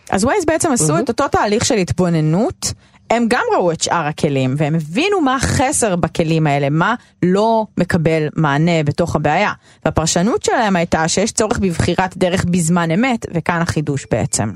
אז 0.10 0.26
ווייז 0.26 0.46
בעצם 0.46 0.72
עשו 0.72 1.00
את 1.00 1.10
אותו 1.10 1.28
תהליך 1.28 1.66
של 1.66 1.76
התבוננות, 1.76 2.74
הם 3.10 3.26
גם 3.30 3.44
ראו 3.56 3.72
את 3.72 3.82
שאר 3.82 4.06
הכלים, 4.06 4.56
והם 4.58 4.76
הבינו 4.76 5.22
מה 5.22 5.36
החסר 5.36 5.96
בכלים 5.96 6.48
האלה, 6.48 6.70
מה 6.70 6.96
לא 7.24 7.66
מקבל 7.78 8.28
מענה 8.36 8.84
בתוך 8.86 9.16
הבעיה. 9.16 9.52
והפרשנות 9.86 10.44
שלהם 10.44 10.76
הייתה 10.76 11.08
שיש 11.08 11.32
צורך 11.32 11.60
בבחירת 11.60 12.18
דרך 12.18 12.46
בזמן 12.46 12.92
אמת, 12.92 13.26
וכאן 13.34 13.62
החידוש 13.62 14.06
בעצם. 14.12 14.52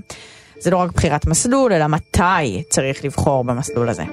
זה 0.59 0.71
לא 0.71 0.77
רק 0.77 0.91
בחירת 0.91 1.27
מסלול, 1.27 1.73
אלא 1.73 1.87
מתי 1.87 2.63
צריך 2.69 3.05
לבחור 3.05 3.43
במסלול 3.43 3.89
הזה. 3.89 4.03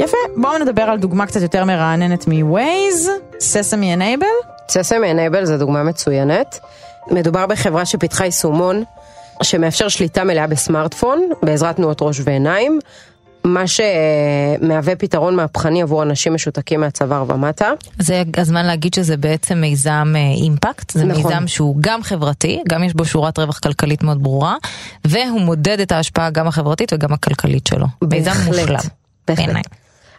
יפה, 0.00 0.16
בואו 0.36 0.58
נדבר 0.58 0.82
על 0.82 0.98
דוגמה 0.98 1.26
קצת 1.26 1.42
יותר 1.42 1.64
מרעננת 1.64 2.26
מווייז, 2.28 3.10
ססמי 3.40 3.94
אנייבל. 3.94 4.26
ססמי 4.68 5.10
אנייבל 5.10 5.44
זה 5.44 5.58
דוגמה 5.58 5.82
מצוינת. 5.82 6.60
מדובר 7.10 7.46
בחברה 7.46 7.86
שפיתחה 7.86 8.24
יישומון 8.24 8.84
שמאפשר 9.42 9.88
שליטה 9.88 10.24
מלאה 10.24 10.46
בסמארטפון 10.46 11.30
בעזרת 11.42 11.76
תנועות 11.76 11.98
ראש 12.02 12.20
ועיניים. 12.24 12.78
מה 13.44 13.64
שמהווה 13.66 14.96
פתרון 14.96 15.36
מהפכני 15.36 15.82
עבור 15.82 16.02
אנשים 16.02 16.34
משותקים 16.34 16.80
מהצוואר 16.80 17.24
ומטה. 17.28 17.72
זה 17.98 18.22
הזמן 18.36 18.66
להגיד 18.66 18.94
שזה 18.94 19.16
בעצם 19.16 19.58
מיזם 19.58 20.12
אה, 20.16 20.20
אימפקט, 20.20 20.90
זה 20.90 21.04
נכון. 21.04 21.22
מיזם 21.22 21.46
שהוא 21.46 21.76
גם 21.80 22.02
חברתי, 22.02 22.62
גם 22.68 22.84
יש 22.84 22.94
בו 22.94 23.04
שורת 23.04 23.38
רווח 23.38 23.58
כלכלית 23.58 24.02
מאוד 24.02 24.22
ברורה, 24.22 24.56
והוא 25.04 25.40
מודד 25.40 25.80
את 25.80 25.92
ההשפעה 25.92 26.30
גם 26.30 26.46
החברתית 26.46 26.92
וגם 26.92 27.12
הכלכלית 27.12 27.66
שלו. 27.66 27.86
מיזם 28.02 28.30
בהחלט, 28.30 28.46
מושלם. 28.46 28.66
בהחלט. 28.66 28.90
בעיניי. 29.28 29.62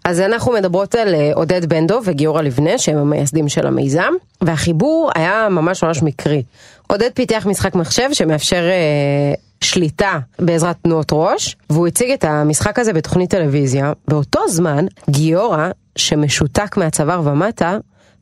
אז 0.08 0.20
אנחנו 0.20 0.52
מדברות 0.52 0.96
על 0.96 1.16
אה, 1.16 1.32
עודד 1.34 1.66
בן 1.66 1.88
דב 1.88 2.00
וגיורא 2.04 2.42
לבנה 2.42 2.78
שהם 2.78 2.98
המייסדים 2.98 3.50
של 3.50 3.68
המיזם 3.68 4.14
והחיבור 4.42 5.12
היה 5.16 5.48
ממש 5.50 5.84
ממש 5.84 6.04
מקרי. 6.04 6.44
עודד 6.88 7.10
פיתח 7.14 7.46
משחק 7.50 7.76
מחשב 7.76 8.10
שמאפשר 8.14 8.70
אה, 8.70 9.34
שליטה 9.62 10.20
בעזרת 10.40 10.76
תנועות 10.82 11.10
ראש 11.12 11.56
והוא 11.70 11.88
הציג 11.88 12.12
את 12.12 12.24
המשחק 12.24 12.80
הזה 12.80 12.94
בתוכנית 12.94 13.30
טלוויזיה. 13.30 13.94
באותו 14.08 14.48
זמן 14.48 14.86
גיורא 15.10 15.68
שמשותק 15.96 16.78
מהצוואר 16.78 17.22
ומטה 17.24 17.78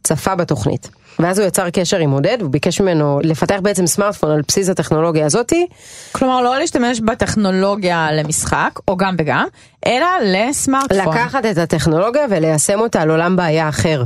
צפה 0.05 0.35
בתוכנית. 0.35 0.89
ואז 1.19 1.39
הוא 1.39 1.47
יצר 1.47 1.69
קשר 1.69 1.97
עם 1.97 2.11
עודד, 2.11 2.37
הוא 2.41 2.49
ביקש 2.49 2.81
ממנו 2.81 3.19
לפתח 3.23 3.59
בעצם 3.61 3.87
סמארטפון 3.87 4.31
על 4.31 4.41
בסיס 4.47 4.69
הטכנולוגיה 4.69 5.25
הזאתי, 5.25 5.67
כלומר 6.11 6.41
לא 6.41 6.57
להשתמש 6.57 6.99
בטכנולוגיה 6.99 8.07
למשחק, 8.11 8.79
או 8.87 8.97
גם 8.97 9.15
וגם, 9.19 9.45
אלא 9.85 10.07
לסמארטפון. 10.23 11.13
לקחת 11.13 11.45
את 11.45 11.57
הטכנולוגיה 11.57 12.25
וליישם 12.29 12.79
אותה 12.79 13.01
על 13.01 13.11
עולם 13.11 13.35
בעיה 13.35 13.69
אחר. 13.69 14.03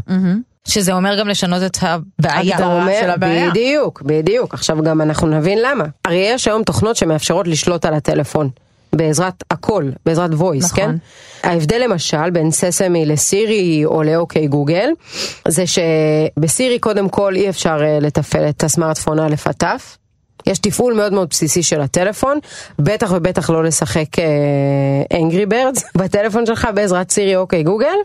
שזה 0.67 0.93
אומר 0.93 1.19
גם 1.19 1.27
לשנות 1.27 1.63
את 1.63 1.77
הבעיה. 1.81 2.57
אומר, 2.65 2.91
של 3.01 3.09
הבעיה. 3.09 3.49
בדיוק, 3.49 4.01
בדיוק. 4.05 4.53
עכשיו 4.53 4.83
גם 4.83 5.01
אנחנו 5.01 5.27
נבין 5.27 5.59
למה. 5.61 5.83
הרי 6.05 6.17
יש 6.17 6.47
היום 6.47 6.63
תוכנות 6.63 6.95
שמאפשרות 6.95 7.47
לשלוט 7.47 7.85
על 7.85 7.93
הטלפון. 7.93 8.49
בעזרת 8.93 9.43
הכל, 9.51 9.89
בעזרת 10.05 10.31
voice, 10.31 10.65
נכון. 10.65 10.75
כן? 10.75 10.95
ההבדל 11.43 11.81
למשל 11.83 12.29
בין 12.29 12.51
ססמי 12.51 13.05
לסירי 13.05 13.85
או 13.85 14.03
לאוקיי 14.03 14.47
גוגל, 14.47 14.89
זה 15.47 15.63
שבסירי 15.67 16.79
קודם 16.79 17.09
כל 17.09 17.35
אי 17.35 17.49
אפשר 17.49 17.77
אה, 17.81 17.99
לתפעל 18.01 18.49
את 18.49 18.63
הסמארטפון 18.63 19.19
א' 19.19 19.35
עד. 19.45 19.79
יש 20.45 20.59
תפעול 20.59 20.93
מאוד 20.93 21.13
מאוד 21.13 21.27
בסיסי 21.29 21.63
של 21.63 21.81
הטלפון, 21.81 22.39
בטח 22.79 23.11
ובטח 23.15 23.49
לא 23.49 23.63
לשחק 23.63 24.05
אנגרי 25.13 25.45
בירדס 25.45 25.83
בטלפון 25.99 26.45
שלך 26.45 26.67
בעזרת 26.75 27.11
סירי 27.11 27.35
אוקיי 27.35 27.63
גוגל. 27.63 27.95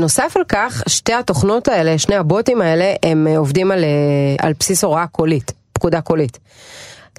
נוסף 0.00 0.36
על 0.36 0.42
כך, 0.48 0.82
שתי 0.88 1.12
התוכנות 1.12 1.68
האלה, 1.68 1.98
שני 1.98 2.16
הבוטים 2.16 2.60
האלה, 2.62 2.94
הם 3.02 3.26
אה, 3.26 3.38
עובדים 3.38 3.70
על, 3.70 3.84
אה, 3.84 4.46
על 4.46 4.52
בסיס 4.60 4.84
הוראה 4.84 5.06
קולית, 5.06 5.52
פקודה 5.72 6.00
קולית. 6.00 6.38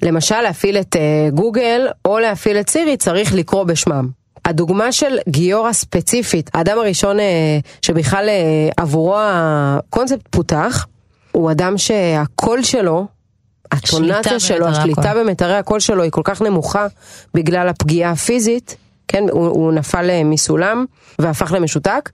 למשל, 0.02 0.40
להפעיל 0.40 0.76
את 0.76 0.96
אה, 0.96 1.28
גוגל 1.30 1.86
או 2.04 2.18
להפעיל 2.18 2.56
את 2.56 2.70
סירי 2.70 2.96
צריך 2.96 3.34
לקרוא 3.34 3.64
בשמם. 3.64 4.08
הדוגמה 4.44 4.92
של 4.92 5.18
גיורא 5.28 5.72
ספציפית, 5.72 6.50
האדם 6.54 6.78
הראשון 6.78 7.20
אה, 7.20 7.58
שבכלל 7.82 8.28
אה, 8.28 8.68
עבורו 8.76 9.16
הקונספט 9.18 10.28
פותח, 10.30 10.86
הוא 11.32 11.50
אדם 11.50 11.78
שהקול 11.78 12.62
שלו, 12.62 13.06
האינטונציה 13.72 14.40
שלו, 14.40 14.66
השליטה. 14.66 15.14
במיתרי 15.14 15.54
הקול 15.56 15.80
שלו 15.80 16.02
היא 16.02 16.10
כל 16.10 16.20
כך 16.24 16.42
נמוכה 16.42 16.86
בגלל 17.34 17.68
הפגיעה 17.68 18.10
הפיזית, 18.10 18.76
כן, 19.08 19.24
הוא, 19.30 19.46
הוא 19.46 19.72
נפל 19.72 20.22
מסולם 20.24 20.84
והפך 21.18 21.52
למשותק, 21.52 22.10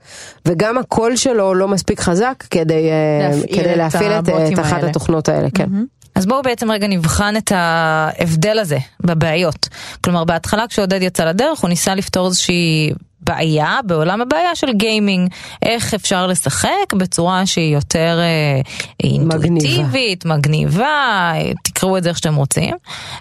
וגם 0.47 0.77
הקול 0.77 1.15
שלו 1.15 1.53
לא 1.53 1.67
מספיק 1.67 1.99
חזק 1.99 2.43
כדי 2.49 2.89
להפעיל 3.19 3.61
כדי 3.61 3.71
את 3.71 3.77
להפעיל 3.77 4.11
את, 4.11 4.29
את 4.53 4.59
אחת 4.59 4.73
האלה. 4.73 4.89
התוכנות 4.89 5.29
האלה, 5.29 5.47
כן. 5.53 5.69
אז 6.15 6.25
בואו 6.25 6.41
בעצם 6.41 6.71
רגע 6.71 6.87
נבחן 6.87 7.37
את 7.37 7.51
ההבדל 7.55 8.59
הזה 8.59 8.77
בבעיות. 9.01 9.69
כלומר, 10.03 10.23
בהתחלה 10.23 10.67
כשעודד 10.67 11.01
יצא 11.01 11.25
לדרך, 11.25 11.59
הוא 11.59 11.69
ניסה 11.69 11.95
לפתור 11.95 12.27
איזושהי 12.27 12.91
בעיה 13.23 13.79
בעולם 13.85 14.21
הבעיה 14.21 14.55
של 14.55 14.73
gaming. 14.73 15.29
איך 15.61 15.93
אפשר 15.93 16.27
לשחק 16.27 16.93
בצורה 16.97 17.45
שהיא 17.45 17.73
יותר 17.73 18.19
אה, 18.19 18.61
אינטואיטיבית, 19.03 20.25
מגניבה, 20.25 21.31
אה, 21.35 21.51
תקראו 21.63 21.97
את 21.97 22.03
זה 22.03 22.09
איך 22.09 22.17
שאתם 22.17 22.35
רוצים. 22.35 22.75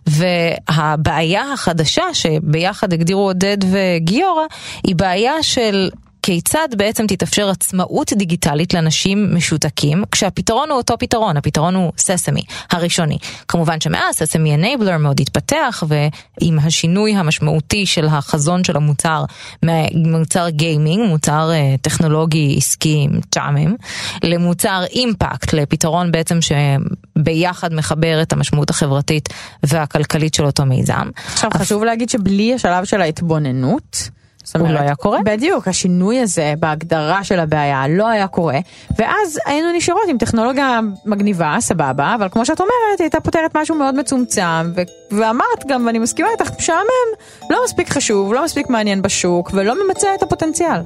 והבעיה 0.06 1.52
החדשה 1.52 2.04
שביחד 2.12 2.92
הגדירו 2.92 3.22
עודד 3.22 3.58
וגיורא, 3.70 4.44
היא 4.84 4.96
בעיה 4.96 5.42
של... 5.42 5.90
כיצד 6.22 6.68
בעצם 6.76 7.06
תתאפשר 7.06 7.48
עצמאות 7.48 8.12
דיגיטלית 8.12 8.74
לאנשים 8.74 9.34
משותקים, 9.34 10.04
כשהפתרון 10.10 10.70
הוא 10.70 10.76
אותו 10.78 10.98
פתרון, 10.98 11.36
הפתרון 11.36 11.74
הוא 11.74 11.92
ססמי, 11.98 12.42
הראשוני. 12.70 13.18
כמובן 13.48 13.80
שמאז 13.80 14.14
ססמי 14.14 14.54
אנייבלר 14.54 14.98
מאוד 14.98 15.20
התפתח, 15.20 15.82
ועם 15.88 16.58
השינוי 16.58 17.14
המשמעותי 17.14 17.86
של 17.86 18.06
החזון 18.06 18.64
של 18.64 18.76
המוצר, 18.76 19.24
ממוצר 19.62 20.48
גיימינג, 20.48 21.08
מוצר 21.08 21.50
אה, 21.52 21.74
טכנולוגי 21.80 22.54
עסקי 22.58 23.08
משעמם, 23.08 23.74
למוצר 24.22 24.82
אימפקט, 24.90 25.52
לפתרון 25.52 26.12
בעצם 26.12 26.38
שביחד 26.42 27.74
מחבר 27.74 28.22
את 28.22 28.32
המשמעות 28.32 28.70
החברתית 28.70 29.28
והכלכלית 29.62 30.34
של 30.34 30.44
אותו 30.44 30.64
מיזם. 30.66 31.10
עכשיו 31.32 31.50
חשוב 31.54 31.84
להגיד 31.84 32.08
שבלי 32.08 32.54
השלב 32.54 32.84
של 32.84 33.00
ההתבוננות, 33.00 34.10
זאת 34.44 34.56
הוא 34.56 34.68
לא 34.68 34.78
היה 34.78 34.94
קורה. 34.94 35.18
בדיוק, 35.24 35.68
השינוי 35.68 36.20
הזה 36.20 36.54
בהגדרה 36.58 37.24
של 37.24 37.40
הבעיה 37.40 37.84
לא 37.88 38.08
היה 38.08 38.26
קורה, 38.28 38.58
ואז 38.98 39.38
היינו 39.46 39.72
נשארות 39.72 40.02
עם 40.08 40.18
טכנולוגיה 40.18 40.80
מגניבה, 41.06 41.56
סבבה, 41.60 42.14
אבל 42.14 42.28
כמו 42.28 42.46
שאת 42.46 42.60
אומרת, 42.60 42.98
היא 42.98 43.04
הייתה 43.04 43.20
פותרת 43.20 43.56
משהו 43.56 43.74
מאוד 43.74 43.94
מצומצם, 43.94 44.72
ו- 44.76 45.16
ואמרת 45.18 45.66
גם, 45.68 45.86
ואני 45.86 45.98
מסכימה 45.98 46.28
איתך, 46.32 46.50
משעמם, 46.58 47.08
לא 47.50 47.60
מספיק 47.64 47.88
חשוב, 47.88 48.32
לא 48.32 48.44
מספיק 48.44 48.70
מעניין 48.70 49.02
בשוק, 49.02 49.50
ולא 49.54 49.86
ממצה 49.86 50.14
את 50.14 50.22
הפוטנציאל. 50.22 50.80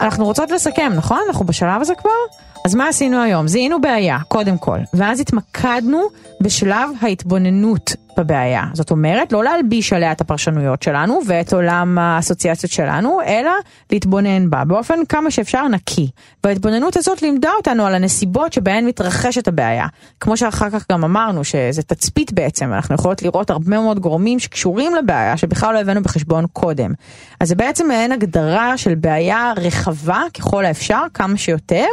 אנחנו 0.00 0.24
רוצות 0.24 0.50
לסכם, 0.50 0.92
נכון? 0.96 1.20
אנחנו 1.28 1.44
בשלב 1.44 1.80
הזה 1.80 1.94
כבר? 1.94 2.10
אז 2.66 2.74
מה 2.74 2.88
עשינו 2.88 3.22
היום? 3.22 3.48
זיהינו 3.48 3.80
בעיה, 3.80 4.18
קודם 4.28 4.58
כל, 4.58 4.78
ואז 4.94 5.20
התמקדנו 5.20 6.02
בשלב 6.40 6.90
ההתבוננות 7.00 7.94
בבעיה. 8.18 8.64
זאת 8.72 8.90
אומרת, 8.90 9.32
לא 9.32 9.44
להלביש 9.44 9.92
עליה 9.92 10.12
את 10.12 10.20
הפרשנויות 10.20 10.82
שלנו 10.82 11.20
ואת 11.26 11.52
עולם 11.52 11.98
האסוציאציות 11.98 12.72
שלנו, 12.72 13.20
אלא 13.26 13.50
להתבונן 13.92 14.50
בה 14.50 14.64
באופן 14.64 14.94
כמה 15.08 15.30
שאפשר 15.30 15.68
נקי. 15.68 16.08
וההתבוננות 16.44 16.96
הזאת 16.96 17.22
לימדה 17.22 17.50
אותנו 17.56 17.86
על 17.86 17.94
הנסיבות 17.94 18.52
שבהן 18.52 18.86
מתרחשת 18.86 19.48
הבעיה. 19.48 19.86
כמו 20.20 20.36
שאחר 20.36 20.70
כך 20.70 20.84
גם 20.92 21.04
אמרנו, 21.04 21.44
שזה 21.44 21.82
תצפית 21.82 22.32
בעצם, 22.32 22.72
אנחנו 22.72 22.94
יכולות 22.94 23.22
לראות 23.22 23.50
הרבה 23.50 23.80
מאוד 23.80 23.98
גורמים 23.98 24.38
שקשורים 24.38 24.94
לבעיה, 24.94 25.36
שבכלל 25.36 25.74
לא 25.74 25.78
הבאנו 25.80 26.02
בחשבון 26.02 26.46
קודם. 26.52 26.92
אז 27.40 27.48
זה 27.48 27.54
בעצם 27.54 27.88
מעין 27.88 28.12
הגדרה 28.12 28.78
של 28.78 28.94
בעיה 28.94 29.52
רחבה 29.56 30.22
ככל 30.34 30.64
האפשר, 30.64 31.02
כמה 31.14 31.36
שיותר, 31.36 31.86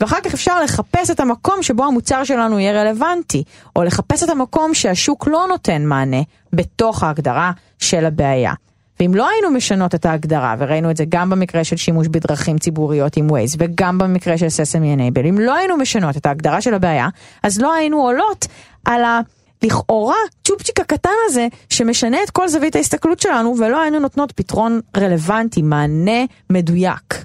ואחר 0.00 0.11
כך 0.24 0.34
אפשר 0.34 0.62
לחפש 0.62 1.10
את 1.10 1.20
המקום 1.20 1.62
שבו 1.62 1.84
המוצר 1.84 2.24
שלנו 2.24 2.60
יהיה 2.60 2.82
רלוונטי, 2.82 3.44
או 3.76 3.84
לחפש 3.84 4.22
את 4.22 4.28
המקום 4.28 4.74
שהשוק 4.74 5.26
לא 5.26 5.46
נותן 5.48 5.84
מענה 5.84 6.22
בתוך 6.52 7.02
ההגדרה 7.02 7.52
של 7.78 8.04
הבעיה. 8.04 8.52
ואם 9.00 9.14
לא 9.14 9.28
היינו 9.28 9.50
משנות 9.50 9.94
את 9.94 10.06
ההגדרה, 10.06 10.54
וראינו 10.58 10.90
את 10.90 10.96
זה 10.96 11.04
גם 11.08 11.30
במקרה 11.30 11.64
של 11.64 11.76
שימוש 11.76 12.08
בדרכים 12.08 12.58
ציבוריות 12.58 13.16
עם 13.16 13.30
Waze, 13.30 13.56
וגם 13.58 13.98
במקרה 13.98 14.38
של 14.38 14.46
Sesame 14.46 14.98
Enable, 14.98 15.28
אם 15.28 15.38
לא 15.38 15.54
היינו 15.54 15.76
משנות 15.76 16.16
את 16.16 16.26
ההגדרה 16.26 16.60
של 16.60 16.74
הבעיה, 16.74 17.08
אז 17.42 17.60
לא 17.60 17.74
היינו 17.74 18.02
עולות 18.02 18.46
על 18.84 19.04
ה... 19.04 19.20
לכאורה 19.62 20.16
צ'ופצ'יק 20.44 20.80
הקטן 20.80 21.10
הזה 21.26 21.46
שמשנה 21.70 22.16
את 22.24 22.30
כל 22.30 22.48
זווית 22.48 22.76
ההסתכלות 22.76 23.20
שלנו 23.20 23.54
ולא 23.58 23.82
היינו 23.82 23.98
נותנות 23.98 24.32
פתרון 24.32 24.80
רלוונטי, 24.96 25.62
מענה 25.62 26.24
מדויק. 26.50 27.24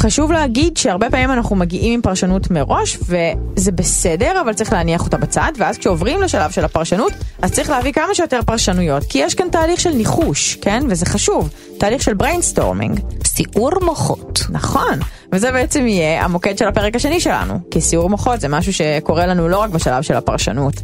חשוב 0.00 0.32
להגיד 0.32 0.76
שהרבה 0.76 1.10
פעמים 1.10 1.30
אנחנו 1.30 1.56
מגיעים 1.56 1.94
עם 1.94 2.02
פרשנות 2.02 2.50
מראש 2.50 2.98
וזה 3.02 3.72
בסדר 3.72 4.40
אבל 4.40 4.52
צריך 4.52 4.72
להניח 4.72 5.04
אותה 5.04 5.16
בצד 5.16 5.52
ואז 5.56 5.78
כשעוברים 5.78 6.22
לשלב 6.22 6.50
של 6.50 6.64
הפרשנות 6.64 7.12
אז 7.42 7.52
צריך 7.52 7.70
להביא 7.70 7.92
כמה 7.92 8.14
שיותר 8.14 8.40
פרשנויות 8.46 9.04
כי 9.04 9.18
יש 9.18 9.34
כאן 9.34 9.48
תהליך 9.52 9.80
של 9.80 9.90
ניחוש, 9.90 10.54
כן? 10.54 10.82
וזה 10.88 11.06
חשוב, 11.06 11.48
תהליך 11.78 12.02
של 12.02 12.14
brainstorming. 12.14 13.00
סיעור 13.26 13.70
מוחות. 13.82 14.46
נכון, 14.50 14.98
וזה 15.32 15.52
בעצם 15.52 15.86
יהיה 15.86 16.24
המוקד 16.24 16.58
של 16.58 16.68
הפרק 16.68 16.96
השני 16.96 17.20
שלנו, 17.20 17.54
כי 17.70 17.80
סיעור 17.80 18.10
מוחות 18.10 18.40
זה 18.40 18.48
משהו 18.48 18.72
שקורה 18.72 19.26
לנו 19.26 19.48
לא 19.48 19.58
רק 19.58 19.70
בשלב 19.70 20.02
של 20.02 20.14
הפרשנות, 20.14 20.74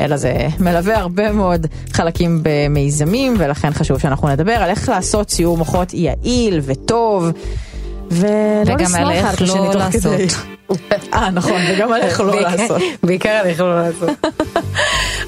אלא 0.00 0.16
זה 0.16 0.48
מלווה 0.60 0.98
הרבה 0.98 1.32
מאוד 1.32 1.66
חלקים 1.92 2.40
במיזמים, 2.42 3.34
ולכן 3.38 3.72
חשוב 3.72 3.98
שאנחנו 3.98 4.28
נדבר 4.28 4.52
על 4.52 4.70
איך 4.70 4.88
לעשות 4.88 5.30
סיעור 5.30 5.56
מוחות 5.56 5.94
יעיל 5.94 6.60
וטוב, 6.62 7.30
ולא 8.14 8.74
לשנוא 8.80 8.98
על 8.98 9.10
איך 9.10 9.34
את 9.34 9.40
השני 9.40 9.60
לא 9.60 9.72
תוך 9.72 9.82
כדי. 9.92 10.26
אה, 11.14 11.30
נכון, 11.30 11.60
וגם 11.70 11.92
עליך 11.92 12.20
לא 12.20 12.40
לעשות. 12.40 12.82
בעיקר 13.02 13.28
עליך 13.28 13.60
לא 13.60 13.82
לעשות. 13.82 14.10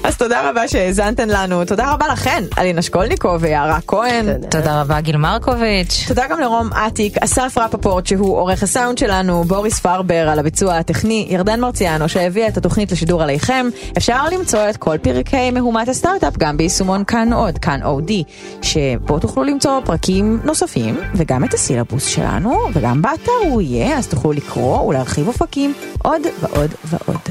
אז 0.03 0.17
תודה 0.17 0.49
רבה 0.49 0.67
שהאזנתן 0.67 1.29
לנו, 1.29 1.65
תודה 1.65 1.93
רבה 1.93 2.07
לכן, 2.07 2.43
אלינה 2.57 2.81
שקולניקוב 2.81 3.37
ויערה 3.39 3.79
כהן. 3.87 4.25
תודה 4.49 4.81
רבה 4.81 5.01
גיל 5.01 5.17
מרקוביץ'. 5.17 6.05
תודה 6.07 6.23
גם 6.29 6.39
לרום 6.39 6.69
אטיק, 6.73 7.17
אסף 7.17 7.57
רפפורט 7.57 8.05
שהוא 8.05 8.37
עורך 8.37 8.63
הסאונד 8.63 8.97
שלנו, 8.97 9.43
בוריס 9.43 9.79
פרבר 9.79 10.29
על 10.29 10.39
הביצוע 10.39 10.77
הטכני, 10.77 11.27
ירדן 11.29 11.59
מרציאנו 11.59 12.09
שהביאה 12.09 12.47
את 12.47 12.57
התוכנית 12.57 12.91
לשידור 12.91 13.23
עליכם. 13.23 13.69
אפשר 13.97 14.25
למצוא 14.31 14.69
את 14.69 14.77
כל 14.77 14.97
פרקי 14.97 15.51
מהומת 15.51 15.89
הסטארט-אפ 15.89 16.37
גם 16.37 16.57
ביישומון 16.57 17.03
כאן 17.03 17.33
עוד, 17.33 17.57
כאן 17.57 17.83
אודי, 17.83 18.23
שבו 18.61 19.19
תוכלו 19.19 19.43
למצוא 19.43 19.81
פרקים 19.85 20.39
נוספים 20.43 20.99
וגם 21.15 21.43
את 21.43 21.53
הסילבוס 21.53 22.07
שלנו, 22.07 22.57
וגם 22.73 23.01
באתר 23.01 23.31
הוא 23.49 23.61
יהיה, 23.61 23.97
אז 23.97 24.07
תוכלו 24.07 24.31
לקרוא 24.31 24.81
ולהרחיב 24.81 25.26
אופקים 25.27 25.73
עוד 26.03 26.21
ועוד 26.41 26.71
ועוד. 26.85 27.21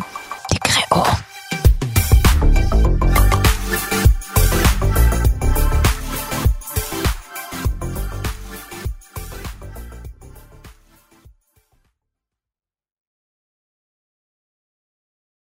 תקראו. 0.48 1.04